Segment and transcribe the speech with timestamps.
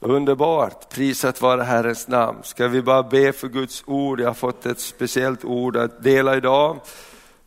[0.00, 2.38] Underbart, prisat vara Herrens namn.
[2.42, 6.36] Ska vi bara be för Guds ord, jag har fått ett speciellt ord att dela
[6.36, 6.80] idag.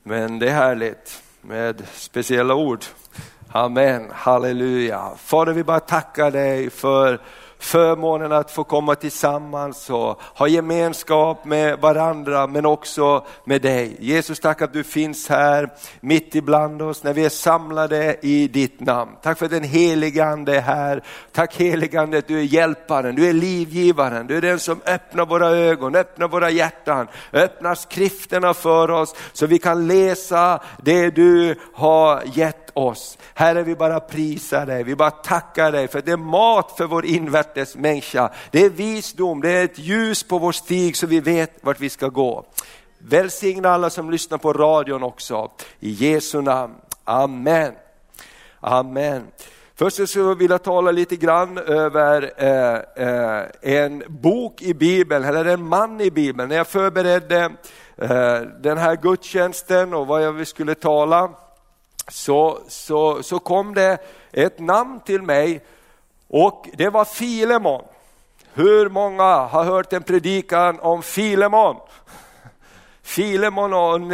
[0.04, 2.86] Men det är härligt med speciella ord.
[3.52, 5.12] Amen, halleluja.
[5.18, 7.22] Fader vi bara tackar dig för
[7.62, 13.98] förmånen att få komma tillsammans och ha gemenskap med varandra men också med dig.
[14.00, 18.80] Jesus tack att du finns här mitt ibland oss när vi är samlade i ditt
[18.80, 19.12] namn.
[19.22, 21.04] Tack för att den helige ande är här.
[21.32, 25.26] Tack helige ande att du är hjälparen, du är livgivaren, du är den som öppnar
[25.26, 31.56] våra ögon, öppnar våra hjärtan, öppnar skrifterna för oss så vi kan läsa det du
[31.74, 33.18] har gett oss.
[33.34, 37.06] Herre, vi bara prisar dig, vi bara tackar dig för det är mat för vår
[37.06, 38.30] invärtes människa.
[38.52, 41.90] Det är visdom, det är ett ljus på vår stig så vi vet vart vi
[41.90, 42.46] ska gå.
[42.98, 45.52] Välsigna alla som lyssnar på radion också.
[45.80, 46.74] I Jesu namn.
[47.04, 47.74] Amen.
[48.60, 49.28] Amen.
[49.76, 55.46] Först så vill jag tala lite grann över eh, eh, en bok i Bibeln, eller
[55.46, 56.50] en man i Bibeln.
[56.50, 57.50] När jag förberedde
[57.98, 61.30] eh, den här gudstjänsten och vad jag skulle tala
[62.12, 63.98] så, så, så kom det
[64.32, 65.62] ett namn till mig
[66.28, 67.84] och det var Filemon.
[68.54, 71.76] Hur många har hört en predikan om Filemon?
[73.04, 74.14] Filemon och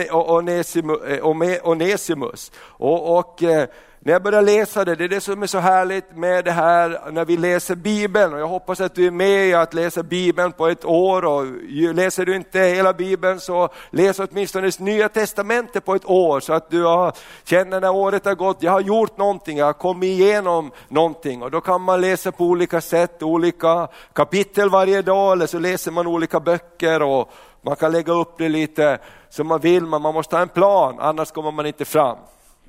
[1.10, 1.28] eh,
[1.64, 2.52] Onesimus.
[2.58, 3.68] Och, och, eh,
[4.08, 7.12] när jag började läsa det, det är det som är så härligt med det här
[7.12, 8.34] när vi läser Bibeln.
[8.34, 11.26] Och jag hoppas att du är med i att läsa Bibeln på ett år.
[11.26, 11.46] Och
[11.94, 16.40] läser du inte hela Bibeln så läs åtminstone nya testamentet på ett år.
[16.40, 17.14] Så att du har,
[17.44, 21.44] känner när året har gått, jag har gjort någonting, jag har kommit igenom någonting.
[21.44, 25.92] Och då kan man läsa på olika sätt, olika kapitel varje dag eller så läser
[25.92, 27.02] man olika böcker.
[27.02, 28.98] och Man kan lägga upp det lite
[29.30, 32.18] som man vill, men man måste ha en plan, annars kommer man inte fram.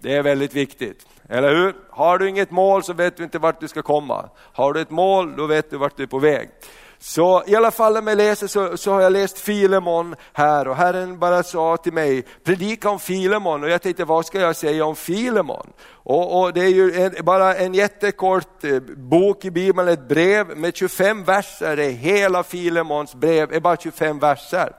[0.01, 1.07] Det är väldigt viktigt.
[1.29, 1.75] Eller hur?
[1.91, 4.29] Har du inget mål så vet du inte vart du ska komma.
[4.53, 6.51] Har du ett mål, då vet du vart du är på väg.
[7.01, 10.77] Så i alla fall när jag läser så, så har jag läst Filemon här och
[10.77, 14.85] Herren bara sa till mig, predika om Filemon och jag tänkte vad ska jag säga
[14.85, 15.73] om Filemon?
[15.91, 20.59] Och, och det är ju en, bara en jättekort eh, bok i Bibeln, ett brev
[20.59, 24.73] med 25 verser, hela Filemons brev är bara 25 verser.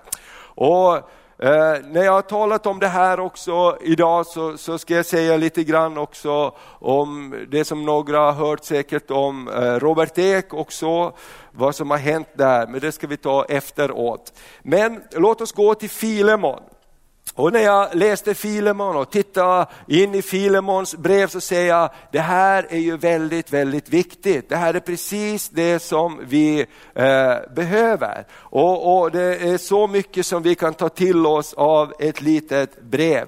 [0.56, 1.10] Och
[1.42, 5.38] Eh, när jag har talat om det här också idag så, så, ska jag säga
[5.38, 11.14] lite grann också om det som några har hört säkert om eh, Robert Ek också,
[11.52, 14.34] vad som har hänt där, men det ska vi ta efteråt.
[14.64, 16.62] Men låt oss gå till Filemon.
[17.34, 22.20] Och när jag läste Filemon och tittade in i Filemons brev så säger jag, det
[22.20, 24.50] här är ju väldigt, väldigt viktigt.
[24.50, 28.26] Det här är precis det som vi eh, behöver.
[28.32, 32.82] Och, och, det är så mycket som vi kan ta till oss av ett litet
[32.82, 33.28] brev.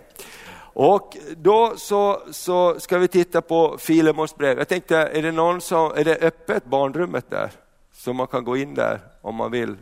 [0.73, 4.57] Och då så, så ska vi titta på Filemons brev.
[4.57, 7.51] Jag tänkte, är det någon som, är det öppet barnrummet där?
[7.93, 9.77] Så man kan gå in där om man vill,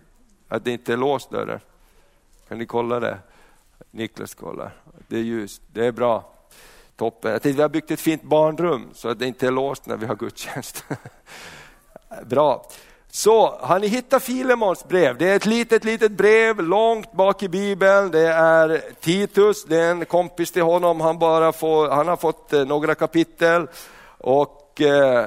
[0.47, 1.59] att det inte är låst dörren.
[2.47, 3.17] Kan ni kolla det?
[3.91, 4.75] Niklas kollar.
[5.07, 6.33] Det är ljust, det är bra.
[6.95, 7.31] Toppen.
[7.31, 9.97] Jag tänkte, vi har byggt ett fint barnrum så att det inte är låst när
[9.97, 10.85] vi har gudstjänst.
[12.25, 12.65] bra.
[13.11, 15.17] Så, har ni hittat Filemons brev?
[15.17, 18.11] Det är ett litet, litet brev långt bak i Bibeln.
[18.11, 21.01] Det är Titus, det är en kompis till honom.
[21.01, 23.67] Han, bara får, han har fått eh, några kapitel.
[24.17, 25.25] Och eh,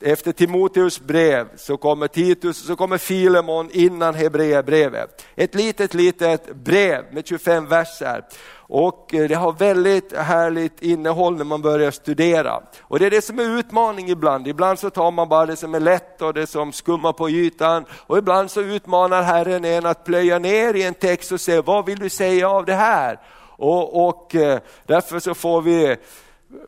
[0.00, 5.26] efter Timoteus brev så kommer Titus, så kommer Filemon innan Hebreerbrevet.
[5.36, 8.24] Ett litet, litet brev med 25 verser.
[8.70, 12.62] Och eh, det har väldigt härligt innehåll när man börjar studera.
[12.80, 14.48] Och det är det som är utmaning ibland.
[14.48, 17.84] Ibland så tar man bara det som är lätt och det som skummar på ytan.
[17.92, 21.86] Och ibland så utmanar Herren en att plöja ner i en text och säga, vad
[21.86, 23.20] vill du säga av det här?
[23.56, 25.96] Och, och eh, därför så får vi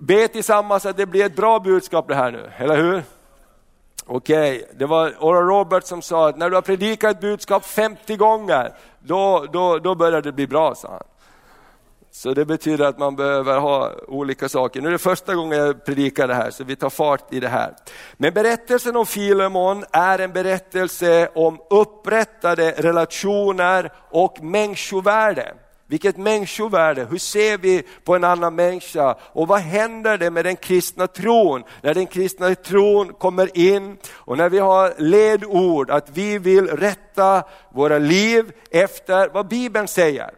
[0.01, 3.03] be tillsammans att det blir ett bra budskap det här nu, eller hur?
[4.13, 4.77] Okej, okay.
[4.79, 8.73] det var Oral Roberts som sa att när du har predikat ett budskap 50 gånger,
[8.99, 11.03] då, då, då börjar det bli bra, sa han.
[12.11, 14.81] Så det betyder att man behöver ha olika saker.
[14.81, 17.49] Nu är det första gången jag predikar det här, så vi tar fart i det
[17.49, 17.75] här.
[18.17, 25.55] Men berättelsen om Filemon är en berättelse om upprättade relationer och människovärde.
[25.91, 30.57] Vilket människovärde, hur ser vi på en annan människa och vad händer det med den
[30.57, 31.65] kristna tron?
[31.83, 37.43] När den kristna tron kommer in och när vi har ledord att vi vill rätta
[37.73, 40.31] våra liv efter vad Bibeln säger.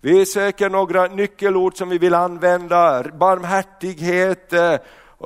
[0.00, 4.74] Vi söker några nyckelord som vi vill använda, barmhärtighet, eh,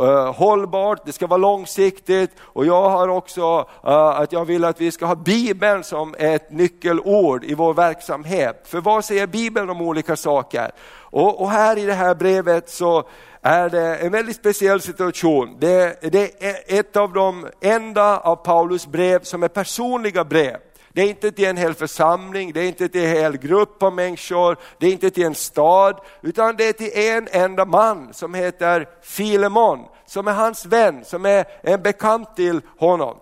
[0.00, 4.80] Eh, hållbart, det ska vara långsiktigt och jag har också uh, att jag vill att
[4.80, 8.62] vi ska ha Bibeln som ett nyckelord i vår verksamhet.
[8.64, 10.70] För vad säger Bibeln om olika saker?
[11.10, 13.04] Och, och här i det här brevet så
[13.42, 15.56] är det en väldigt speciell situation.
[15.58, 20.56] Det, det är ett av de enda av Paulus brev som är personliga brev.
[20.92, 23.92] Det är inte till en hel församling, det är inte till en hel grupp av
[23.92, 28.34] människor, det är inte till en stad, utan det är till en enda man som
[28.34, 33.16] heter Filemon, som är hans vän, som är en bekant till honom.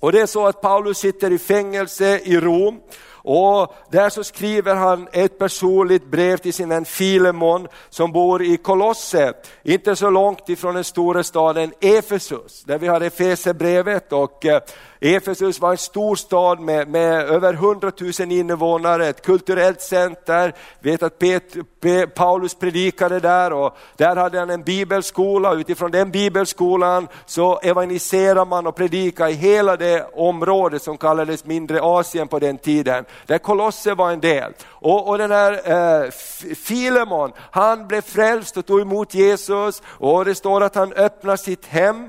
[0.00, 2.80] Och det är så att Paulus sitter i fängelse i Rom
[3.26, 8.56] och där så skriver han ett personligt brev till sin vän Filemon som bor i
[8.56, 9.32] Kolosse,
[9.62, 14.60] inte så långt ifrån den stora staden Efesus, där vi har Efesebrevet och eh,
[15.04, 20.54] Efesus var en stor stad med, med över 100 000 invånare, ett kulturellt center.
[20.80, 25.54] vet att Pet, Pet, Paulus predikade där och där hade han en bibelskola.
[25.54, 31.80] Utifrån den bibelskolan så evangeliserade man och predikade i hela det område som kallades mindre
[31.82, 33.04] Asien på den tiden.
[33.26, 34.52] Där Kolosse var en del.
[34.64, 36.10] Och, och den här eh,
[36.54, 41.66] Filemon, han blev frälst och tog emot Jesus och det står att han öppnade sitt
[41.66, 42.08] hem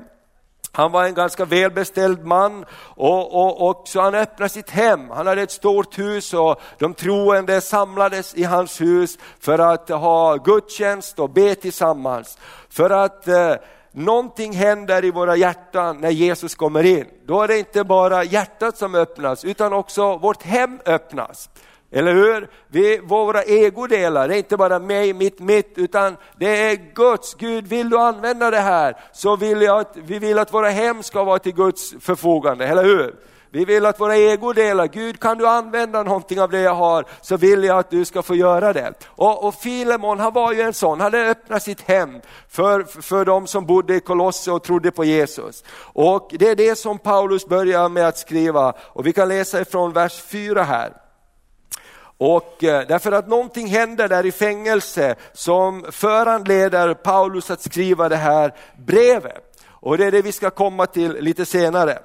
[0.76, 5.10] han var en ganska välbeställd man och, och, och, så han öppnade sitt hem.
[5.10, 10.36] Han hade ett stort hus och de troende samlades i hans hus för att ha
[10.36, 12.38] gudstjänst och be tillsammans.
[12.68, 13.54] För att eh,
[13.96, 17.06] någonting händer i våra hjärtan när Jesus kommer in.
[17.26, 21.50] Då är det inte bara hjärtat som öppnas utan också vårt hem öppnas.
[21.90, 22.48] Eller hur?
[22.68, 27.34] Vi, våra egodelar, det är inte bara mig, mitt, mitt, utan det är Guds.
[27.34, 31.02] Gud, vill du använda det här så vill jag att, vi vill att våra hem
[31.02, 33.14] ska vara till Guds förfogande, eller hur?
[33.56, 37.36] Vi vill att våra egodelar, Gud kan du använda någonting av det jag har så
[37.36, 38.92] vill jag att du ska få göra det.
[39.06, 43.24] Och, och Filemon han var ju en sån, han hade öppnat sitt hem för, för
[43.24, 45.64] de som bodde i Kolosse och trodde på Jesus.
[45.78, 49.92] Och det är det som Paulus börjar med att skriva och vi kan läsa ifrån
[49.92, 50.92] vers 4 här.
[52.18, 58.16] Och eh, därför att någonting händer där i fängelse som föranleder Paulus att skriva det
[58.16, 59.42] här brevet.
[59.68, 61.98] Och det är det vi ska komma till lite senare.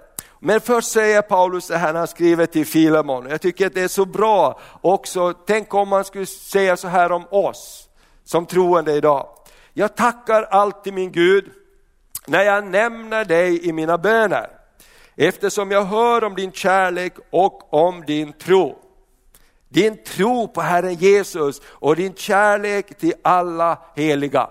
[0.44, 3.28] Men först säger Paulus det här när han skriver till Filemon.
[3.30, 7.12] Jag tycker att det är så bra också, tänk om man skulle säga så här
[7.12, 7.90] om oss
[8.24, 9.28] som troende idag.
[9.74, 11.52] Jag tackar alltid min Gud
[12.28, 14.50] när jag nämner dig i mina böner
[15.16, 18.78] eftersom jag hör om din kärlek och om din tro.
[19.70, 24.50] Din tro på Herren Jesus och din kärlek till alla heliga.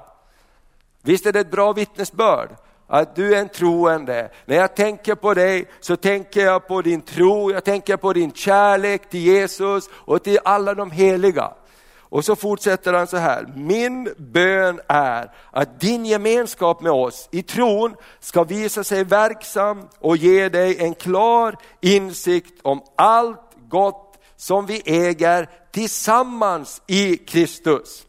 [1.02, 2.50] Visst är det ett bra vittnesbörd?
[2.90, 4.30] Att du är en troende.
[4.44, 8.32] När jag tänker på dig så tänker jag på din tro, jag tänker på din
[8.32, 11.52] kärlek till Jesus och till alla de heliga.
[11.98, 17.42] Och så fortsätter han så här, min bön är att din gemenskap med oss i
[17.42, 24.66] tron ska visa sig verksam och ge dig en klar insikt om allt gott som
[24.66, 28.06] vi äger tillsammans i Kristus.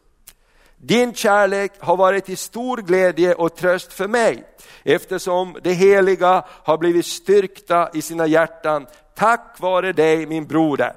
[0.83, 4.43] Din kärlek har varit till stor glädje och tröst för mig
[4.83, 10.93] eftersom det heliga har blivit styrkta i sina hjärtan tack vare dig min broder.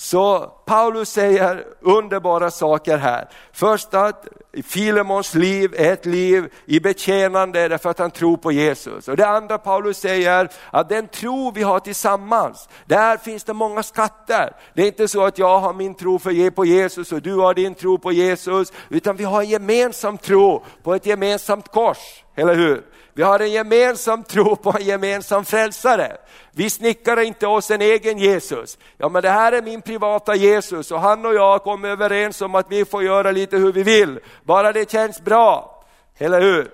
[0.00, 3.28] Så Paulus säger underbara saker här.
[3.52, 4.26] Först att
[4.64, 9.08] Filemons liv är ett liv i betjänande därför att han tror på Jesus.
[9.08, 13.82] Och det andra Paulus säger att den tro vi har tillsammans, där finns det många
[13.82, 14.52] skatter.
[14.74, 17.54] Det är inte så att jag har min tro för på Jesus och du har
[17.54, 22.54] din tro på Jesus, utan vi har en gemensam tro på ett gemensamt kors, eller
[22.54, 22.84] hur?
[23.18, 26.16] Vi har en gemensam tro på en gemensam frälsare.
[26.52, 28.78] Vi snickrar inte oss en egen Jesus.
[28.96, 32.54] Ja men det här är min privata Jesus och han och jag kom överens om
[32.54, 35.84] att vi får göra lite hur vi vill, bara det känns bra.
[36.18, 36.70] Eller hur?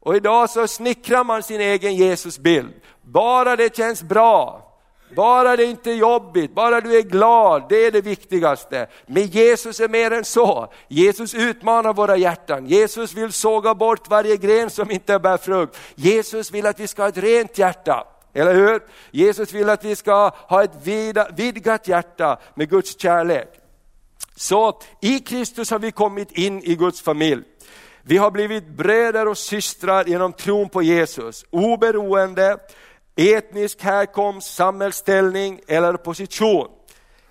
[0.00, 4.63] Och idag så snickrar man sin egen Jesusbild, bara det känns bra.
[5.16, 8.86] Bara det inte är jobbigt, bara du är glad, det är det viktigaste.
[9.06, 10.72] Men Jesus är mer än så.
[10.88, 12.66] Jesus utmanar våra hjärtan.
[12.66, 15.78] Jesus vill såga bort varje gren som inte bär frukt.
[15.94, 18.06] Jesus vill att vi ska ha ett rent hjärta.
[18.32, 18.82] Eller hur?
[19.10, 20.86] Jesus vill att vi ska ha ett
[21.36, 23.48] vidgat hjärta med Guds kärlek.
[24.36, 27.42] Så i Kristus har vi kommit in i Guds familj.
[28.02, 32.58] Vi har blivit bröder och systrar genom tron på Jesus, oberoende
[33.16, 36.68] etnisk härkomst, samhällsställning eller position.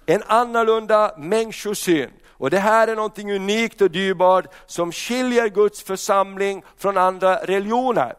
[0.05, 2.09] En annorlunda människosyn.
[2.27, 8.13] Och det här är något unikt och dyrbart som skiljer Guds församling från andra religioner.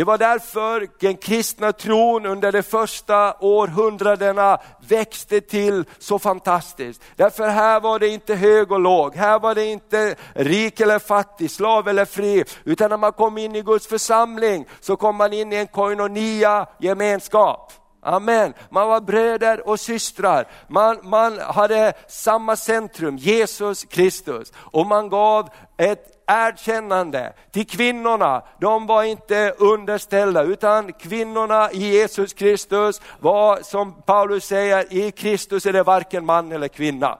[0.00, 7.02] Det var därför den kristna tron under de första århundradena växte till så fantastiskt.
[7.16, 11.50] Därför här var det inte hög och låg, här var det inte rik eller fattig,
[11.50, 15.52] slav eller fri, utan när man kom in i Guds församling så kom man in
[15.52, 17.72] i en koinonia gemenskap.
[18.02, 18.54] Amen.
[18.70, 20.48] Man var bröder och systrar.
[20.68, 24.52] Man, man hade samma centrum, Jesus Kristus.
[24.56, 28.42] Och man gav ett erkännande till kvinnorna.
[28.60, 35.66] De var inte underställda utan kvinnorna i Jesus Kristus var som Paulus säger, i Kristus
[35.66, 37.18] är det varken man eller kvinna.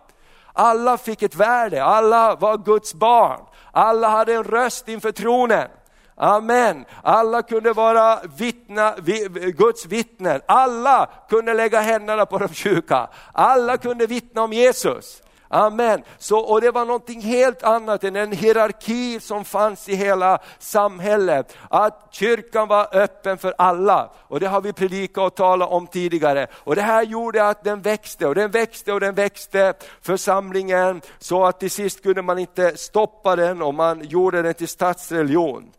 [0.52, 3.40] Alla fick ett värde, alla var Guds barn.
[3.72, 5.68] Alla hade en röst inför tronen.
[6.16, 6.84] Amen.
[7.02, 8.94] Alla kunde vara vittna,
[9.56, 10.40] Guds vittnen.
[10.46, 13.08] Alla kunde lägga händerna på de sjuka.
[13.32, 15.22] Alla kunde vittna om Jesus.
[15.52, 16.02] Amen.
[16.18, 21.56] Så, och det var någonting helt annat än en hierarki som fanns i hela samhället.
[21.68, 24.10] Att kyrkan var öppen för alla.
[24.18, 26.46] Och det har vi predikat och talat om tidigare.
[26.52, 31.44] Och det här gjorde att den växte och den växte och den växte församlingen så
[31.46, 35.70] att till sist kunde man inte stoppa den och man gjorde den till statsreligion.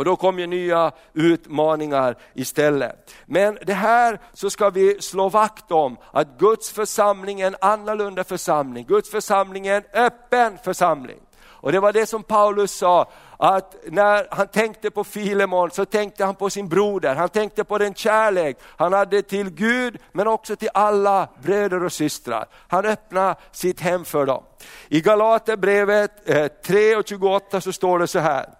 [0.00, 3.14] Och då kom ju nya utmaningar istället.
[3.26, 8.24] Men det här så ska vi slå vakt om att Guds församling är en annorlunda
[8.24, 8.84] församling.
[8.88, 11.18] Guds församling är en öppen församling.
[11.42, 16.24] Och det var det som Paulus sa, att när han tänkte på Filemon så tänkte
[16.24, 20.56] han på sin broder, han tänkte på den kärlek han hade till Gud men också
[20.56, 22.46] till alla bröder och systrar.
[22.68, 24.42] Han öppnade sitt hem för dem.
[24.88, 28.59] I Galaterbrevet eh, 3 och 28 så står det så här,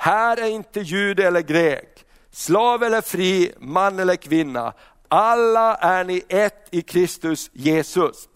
[0.00, 4.72] här är inte jude eller grek, slav eller fri, man eller kvinna.
[5.08, 8.28] Alla är ni ett i Kristus Jesus.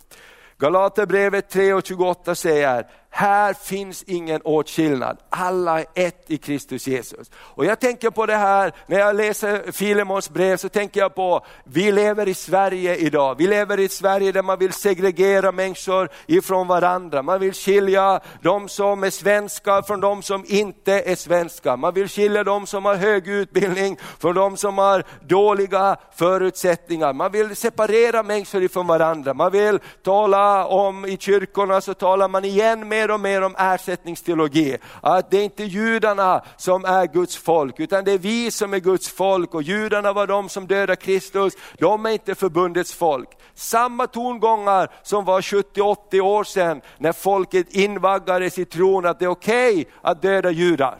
[0.59, 7.31] Galaterbrevet 3 och 28 säger, här finns ingen åtskillnad, alla är ett i Kristus Jesus.
[7.35, 11.45] Och jag tänker på det här, när jag läser Filemons brev så tänker jag på,
[11.64, 16.09] vi lever i Sverige idag, vi lever i ett Sverige där man vill segregera människor
[16.26, 17.23] ifrån varandra.
[17.23, 21.76] Man vill skilja de som är svenska från de som inte är svenska.
[21.76, 27.12] Man vill skilja de som har hög utbildning från de som har dåliga förutsättningar.
[27.12, 29.35] Man vill separera människor ifrån varandra.
[29.35, 33.54] Man vill tala om, i kyrkorna så talar man igen med mer och mer om
[33.59, 34.76] ersättningsteologi.
[35.00, 38.78] Att det är inte judarna som är Guds folk, utan det är vi som är
[38.78, 43.28] Guds folk och judarna var de som dödade Kristus, de är inte förbundets folk.
[43.54, 49.28] Samma tongångar som var 70-80 år sedan när folket invaggades i tron att det är
[49.28, 50.99] okej okay att döda judar.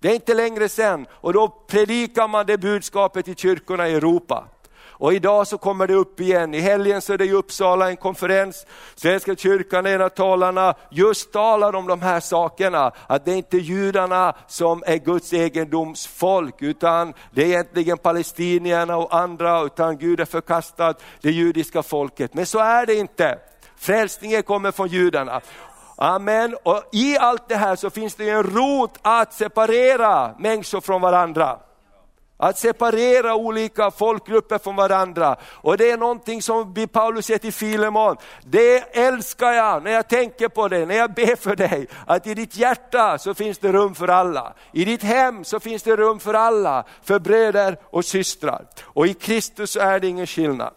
[0.00, 4.44] Det är inte längre sen och då predikar man det budskapet i kyrkorna i Europa.
[5.00, 6.54] Och idag så kommer det upp igen.
[6.54, 8.66] I helgen så är det i Uppsala en konferens.
[8.94, 12.92] Svenska kyrkan, en av talarna, just talar om de här sakerna.
[13.06, 19.14] Att det är inte judarna som är Guds egendomsfolk, utan det är egentligen palestinierna och
[19.14, 22.34] andra, utan Gud har förkastat det judiska folket.
[22.34, 23.38] Men så är det inte.
[23.76, 25.40] Frälsningen kommer från judarna.
[25.96, 26.56] Amen.
[26.62, 31.58] Och I allt det här så finns det en rot att separera människor från varandra.
[32.42, 35.36] Att separera olika folkgrupper från varandra.
[35.52, 40.48] Och det är någonting som Paulus säger till Filemon, det älskar jag när jag tänker
[40.48, 41.86] på det, när jag ber för dig.
[42.06, 44.54] Att i ditt hjärta så finns det rum för alla.
[44.72, 48.66] I ditt hem så finns det rum för alla, för bröder och systrar.
[48.82, 50.72] Och i Kristus är det ingen skillnad.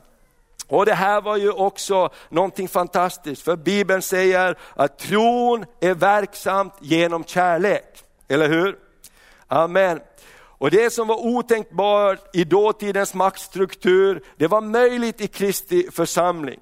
[0.67, 6.73] Och det här var ju också någonting fantastiskt, för Bibeln säger att tron är verksamt
[6.79, 8.03] genom kärlek.
[8.27, 8.75] Eller hur?
[9.47, 9.99] Amen.
[10.63, 16.59] Och det som var otänkbart i dåtidens maktstruktur, det var möjligt i Kristi församling.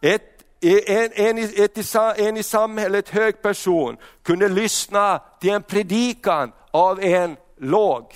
[0.00, 0.22] Ett,
[0.60, 7.36] en, en, ett, en i samhället hög person kunde lyssna till en predikan av en
[7.60, 8.14] låg.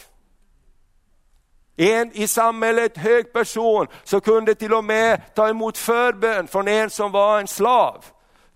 [1.77, 6.91] En i samhället hög person som kunde till och med ta emot förbön från en
[6.91, 8.05] som var en slav.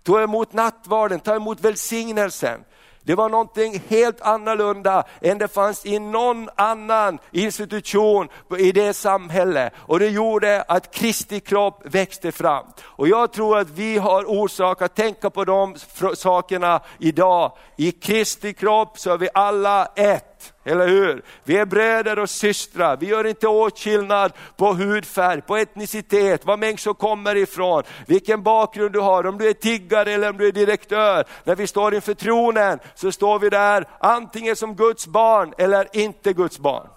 [0.03, 2.63] Ta emot nattvarden, ta emot välsignelsen.
[3.07, 9.73] Det var någonting helt annorlunda än det fanns i någon annan institution i det samhället.
[9.77, 12.65] Och det gjorde att Kristi kropp växte fram.
[12.83, 15.75] Och jag tror att vi har orsak att tänka på de
[16.15, 17.51] sakerna idag.
[17.77, 20.26] I Kristi kropp så är vi alla ett
[20.63, 21.21] eller hur?
[21.43, 26.93] Vi är bröder och systrar, vi gör inte åtskillnad på hudfärg, på etnicitet, var människor
[26.93, 31.25] kommer ifrån, vilken bakgrund du har, om du är tiggare eller om du är direktör.
[31.43, 36.33] När vi står inför tronen så står vi där antingen som Guds barn eller inte
[36.33, 36.87] Guds barn.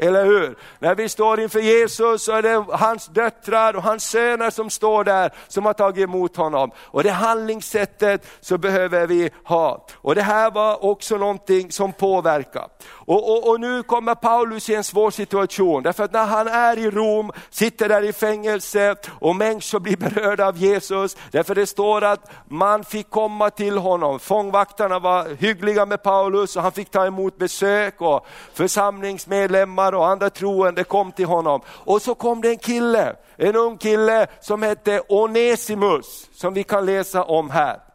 [0.00, 0.58] eller hur?
[0.78, 5.04] När vi står inför Jesus så är det hans döttrar och hans söner som står
[5.04, 6.70] där, som har tagit emot honom.
[6.76, 9.86] Och det handlingssättet så behöver vi ha.
[10.08, 12.68] Och det här var också någonting som påverkar.
[12.86, 16.78] Och, och, och, nu kommer Paulus i en svår situation, därför att när han är
[16.78, 22.04] i Rom, sitter där i fängelse och människor blir berörda av Jesus, därför det står
[22.04, 27.06] att man fick komma till honom, fångvaktarna var hyggliga med Paulus och han fick ta
[27.06, 31.60] emot besök och församlingsmedlemmar och andra troende kom till honom.
[31.68, 36.86] Och så kom det en kille, en ung kille som hette Onesimus, som vi kan
[36.86, 37.87] läsa om här.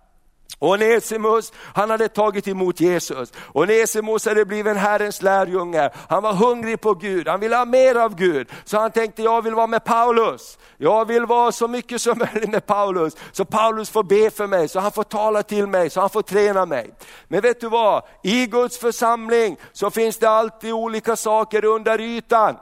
[0.63, 3.31] Onesimus, han hade tagit emot Jesus.
[3.53, 5.89] Onesimus hade blivit en Herrens lärjunge.
[6.09, 8.47] Han var hungrig på Gud, han ville ha mer av Gud.
[8.65, 10.57] Så han tänkte, jag vill vara med Paulus.
[10.77, 13.15] Jag vill vara så mycket som möjligt med Paulus.
[13.31, 16.21] Så Paulus får be för mig, så han får tala till mig, så han får
[16.21, 16.93] träna mig.
[17.27, 18.03] Men vet du vad?
[18.23, 22.55] I Guds församling så finns det alltid olika saker under ytan.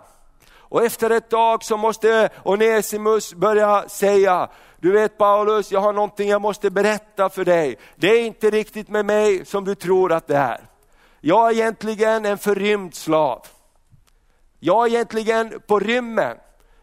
[0.72, 4.50] Och efter ett tag så måste Onesimus börja säga,
[4.82, 7.78] du vet Paulus, jag har någonting jag måste berätta för dig.
[7.96, 10.62] Det är inte riktigt med mig som du tror att det är.
[11.20, 13.46] Jag är egentligen en förrymd slav.
[14.60, 16.38] Jag är egentligen på rymmen.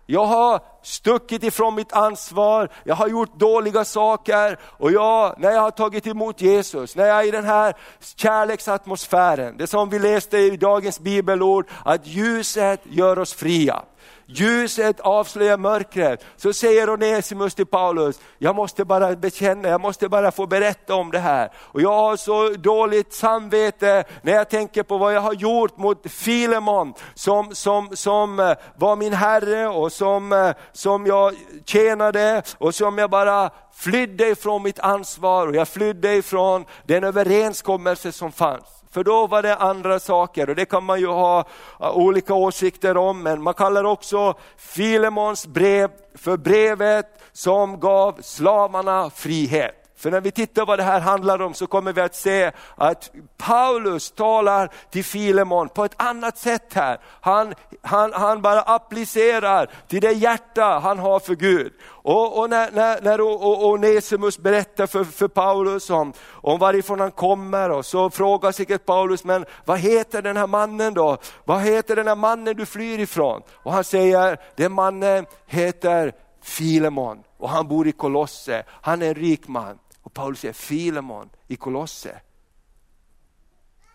[0.06, 5.60] Jag har stuckit ifrån mitt ansvar, jag har gjort dåliga saker och jag, när jag
[5.60, 7.74] har tagit emot Jesus, när jag är i den här
[8.16, 13.82] kärleksatmosfären, det som vi läste i dagens bibelord, att ljuset gör oss fria.
[14.30, 16.24] Ljuset avslöjar mörkret.
[16.36, 21.10] Så säger Onesimus till Paulus, jag måste bara bekänna, jag måste bara få berätta om
[21.10, 21.50] det här.
[21.56, 26.10] Och jag har så dåligt samvete när jag tänker på vad jag har gjort mot
[26.10, 32.74] Filemon som, som, som eh, var min herre och som, eh, som jag tjänade och
[32.74, 38.77] som jag bara flydde ifrån mitt ansvar och jag flydde ifrån den överenskommelse som fanns.
[38.90, 41.44] För då var det andra saker och det kan man ju ha
[41.80, 49.77] olika åsikter om, men man kallar också Filemons brev för brevet som gav slavarna frihet.
[49.98, 53.10] För när vi tittar vad det här handlar om så kommer vi att se att
[53.36, 56.98] Paulus talar till Filemon på ett annat sätt här.
[57.20, 61.72] Han, han, han bara applicerar till det hjärta han har för Gud.
[61.86, 63.20] Och, och när, när, när
[63.64, 69.24] Onesimus berättar för, för Paulus om, om varifrån han kommer och så frågar säkert Paulus,
[69.24, 71.16] men vad heter den här mannen då?
[71.44, 73.42] Vad heter den här mannen du flyr ifrån?
[73.52, 76.12] Och han säger, den mannen heter
[76.42, 79.78] Filemon och han bor i Kolosse, han är en rik man.
[80.02, 82.20] Och Paulus säger Filemon i Kolosse.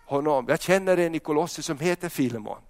[0.06, 2.62] Honom, jag känner en i Kolosse som heter Filemon.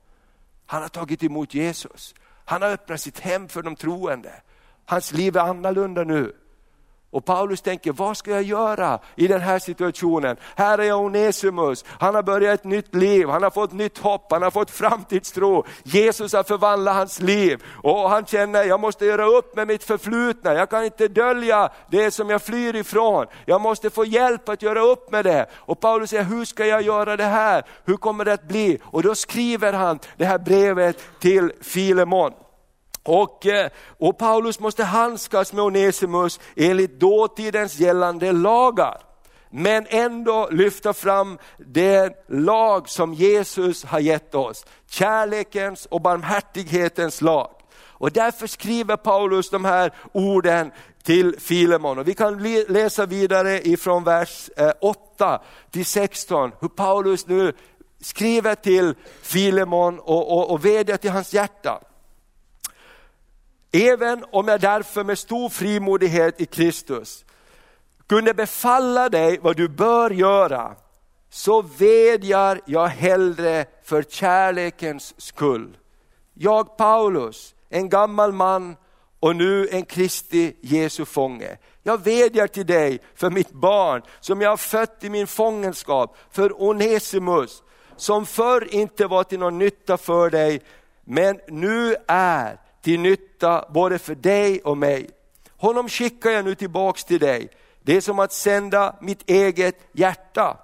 [0.65, 2.15] Han har tagit emot Jesus.
[2.45, 4.41] Han har öppnat sitt hem för de troende.
[4.85, 6.35] Hans liv är annorlunda nu.
[7.13, 10.37] Och Paulus tänker, vad ska jag göra i den här situationen?
[10.55, 14.41] Här är Onesimus, han har börjat ett nytt liv, han har fått nytt hopp, han
[14.41, 15.65] har fått framtidstro.
[15.83, 20.53] Jesus har förvandlat hans liv och han känner, jag måste göra upp med mitt förflutna,
[20.53, 23.25] jag kan inte dölja det som jag flyr ifrån.
[23.45, 25.45] Jag måste få hjälp att göra upp med det.
[25.53, 27.63] Och Paulus säger, hur ska jag göra det här?
[27.85, 28.79] Hur kommer det att bli?
[28.83, 32.31] Och då skriver han det här brevet till Filemon.
[33.03, 39.01] Och, eh, och Paulus måste handskas med Onesimus enligt dåtidens gällande lagar.
[39.49, 44.65] Men ändå lyfta fram den lag som Jesus har gett oss.
[44.89, 47.51] Kärlekens och barmhärtighetens lag.
[48.03, 50.71] Och därför skriver Paulus de här orden
[51.03, 51.99] till Filemon.
[51.99, 57.53] Och vi kan läsa vidare ifrån vers eh, 8 till 16, hur Paulus nu
[58.01, 61.79] skriver till Filemon och, och, och vädjar till hans hjärta.
[63.75, 67.25] Även om jag därför med stor frimodighet i Kristus
[68.07, 70.75] kunde befalla dig vad du bör göra,
[71.29, 75.77] så vädjar jag hellre för kärlekens skull.
[76.33, 78.75] Jag Paulus, en gammal man
[79.19, 81.57] och nu en Kristi Jesu fånge.
[81.83, 86.63] Jag vädjar till dig för mitt barn som jag har fött i min fångenskap, för
[86.63, 87.63] Onesimus,
[87.95, 90.61] som förr inte var till någon nytta för dig,
[91.05, 95.09] men nu är till nytta både för dig och mig.
[95.57, 97.49] Honom skickar jag nu tillbaks till dig.
[97.81, 100.57] Det är som att sända mitt eget hjärta.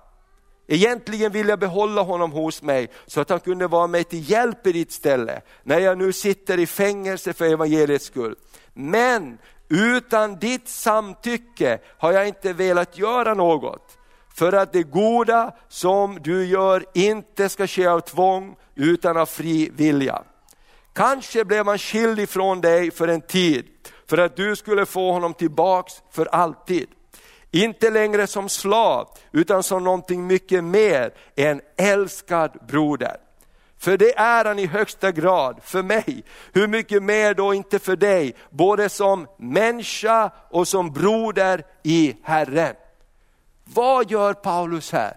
[0.67, 4.67] Egentligen vill jag behålla honom hos mig så att han kunde vara mig till hjälp
[4.67, 8.35] i ditt ställe, när jag nu sitter i fängelse för evangeliets skull.
[8.73, 9.37] Men
[9.69, 13.97] utan ditt samtycke har jag inte velat göra något,
[14.35, 19.69] för att det goda som du gör inte ska ske av tvång utan av fri
[19.73, 20.23] vilja.
[20.93, 23.65] Kanske blev han skild ifrån dig för en tid,
[24.07, 26.87] för att du skulle få honom tillbaks för alltid.
[27.51, 33.17] Inte längre som slav, utan som någonting mycket mer, en älskad broder.
[33.79, 36.23] För det är han i högsta grad för mig.
[36.53, 42.75] Hur mycket mer då inte för dig, både som människa och som broder i Herren.
[43.63, 45.13] Vad gör Paulus här?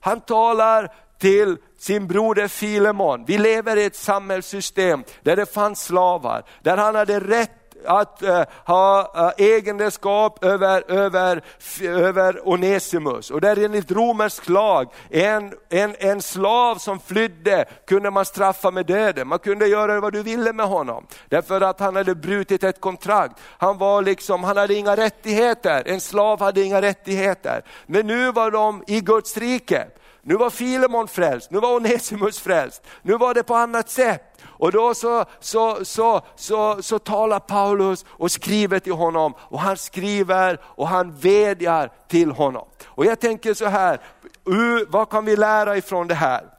[0.00, 3.24] Han talar till sin broder Filemon.
[3.24, 7.50] Vi lever i ett samhällssystem där det fanns slavar, där han hade rätt
[7.86, 11.42] att uh, ha uh, egenskap över, över,
[11.82, 13.30] över Onesimus.
[13.30, 18.86] Och där enligt romersk lag, en, en, en slav som flydde kunde man straffa med
[18.86, 19.28] döden.
[19.28, 21.06] Man kunde göra vad du ville med honom.
[21.28, 23.40] Därför att han hade brutit ett kontrakt.
[23.58, 27.64] Han, var liksom, han hade inga rättigheter, en slav hade inga rättigheter.
[27.86, 29.86] Men nu var de i Guds rike.
[30.24, 34.22] Nu var Filemon frälst, nu var Onesimus frälst, nu var det på annat sätt.
[34.44, 39.76] Och då så, så, så, så, så talar Paulus och skriver till honom och han
[39.76, 42.68] skriver och han vädjar till honom.
[42.84, 44.00] Och jag tänker så här,
[44.88, 46.51] vad kan vi lära ifrån det här?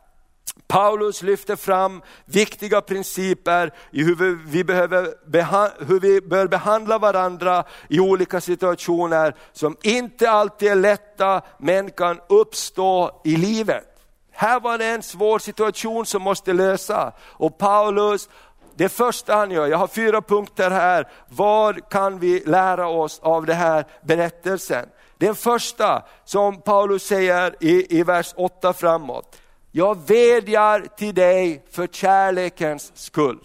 [0.68, 7.64] Paulus lyfter fram viktiga principer i hur vi, vi, behöver hur vi bör behandla varandra
[7.90, 13.84] i olika situationer som inte alltid är lätta men kan uppstå i livet.
[14.32, 18.30] Här var det en svår situation som måste lösa och Paulus,
[18.76, 23.46] det första han gör, jag har fyra punkter här, vad kan vi lära oss av
[23.46, 24.86] den här berättelsen?
[25.18, 29.38] Den första som Paulus säger i, i vers 8 framåt,
[29.76, 33.40] jag vädjar till dig för kärlekens skull.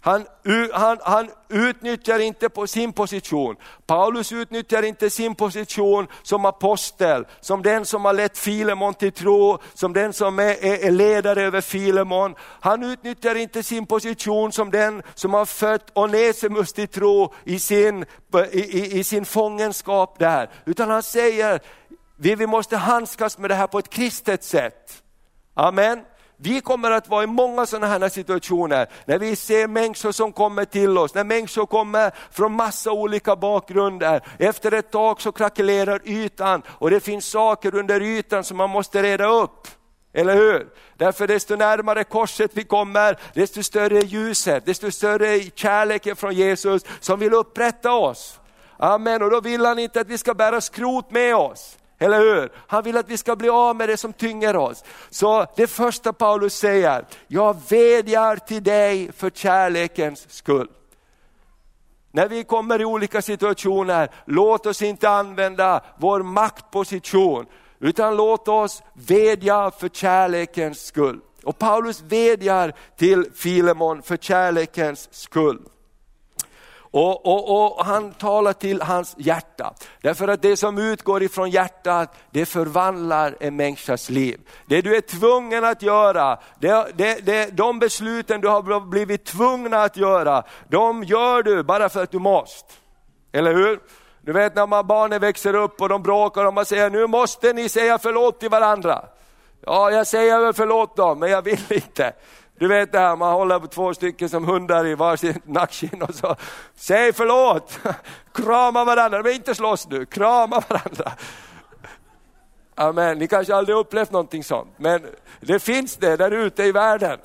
[0.00, 0.26] Han,
[0.72, 3.56] han, han utnyttjar inte på sin position.
[3.86, 9.58] Paulus utnyttjar inte sin position som apostel, som den som har lett Filemon till tro,
[9.74, 12.34] som den som är, är, är ledare över Filemon.
[12.40, 18.04] Han utnyttjar inte sin position som den som har fött Onesimus till tro i sin,
[18.52, 20.50] i, i, i sin fångenskap där.
[20.64, 21.60] Utan han säger,
[22.16, 25.02] vi, vi måste handskas med det här på ett kristet sätt.
[25.54, 26.04] Amen.
[26.38, 30.64] Vi kommer att vara i många sådana här situationer, när vi ser människor som kommer
[30.64, 34.20] till oss, när människor kommer från massa olika bakgrunder.
[34.38, 39.02] Efter ett tag så krackelerar ytan och det finns saker under ytan som man måste
[39.02, 39.68] reda upp.
[40.12, 40.68] Eller hur?
[40.96, 46.34] Därför desto närmare korset vi kommer, desto större är ljuset, desto större är kärleken från
[46.34, 48.40] Jesus som vill upprätta oss.
[48.78, 51.78] Amen, och då vill han inte att vi ska bära skrot med oss.
[51.98, 52.52] Eller hur?
[52.66, 54.84] Han vill att vi ska bli av med det som tynger oss.
[55.10, 60.68] Så det första Paulus säger, jag vädjar till dig för kärlekens skull.
[62.12, 67.46] När vi kommer i olika situationer, låt oss inte använda vår maktposition,
[67.78, 71.20] utan låt oss vädja för kärlekens skull.
[71.44, 75.58] Och Paulus vädjar till Filemon för kärlekens skull.
[76.98, 79.74] Och, och, och, Han talar till hans hjärta.
[80.00, 84.40] Därför att det som utgår ifrån hjärtat, det förvandlar en människas liv.
[84.66, 89.82] Det du är tvungen att göra, det, det, det, de besluten du har blivit tvungna
[89.82, 92.72] att göra, de gör du bara för att du måste.
[93.32, 93.80] Eller hur?
[94.20, 97.52] Du vet när man barnen växer upp och de bråkar och man säger, nu måste
[97.52, 99.04] ni säga förlåt till varandra.
[99.60, 102.12] Ja, jag säger väl förlåt dem, men jag vill inte.
[102.58, 106.14] Du vet det här, man håller på två stycken som hundar i varsin nackskinn och
[106.14, 106.36] så,
[106.74, 107.78] säg förlåt,
[108.34, 111.12] krama varandra, men inte slåss nu, krama varandra.
[112.74, 115.06] Amen, ni kanske aldrig upplevt någonting sånt, men
[115.40, 117.18] det finns det där ute i världen.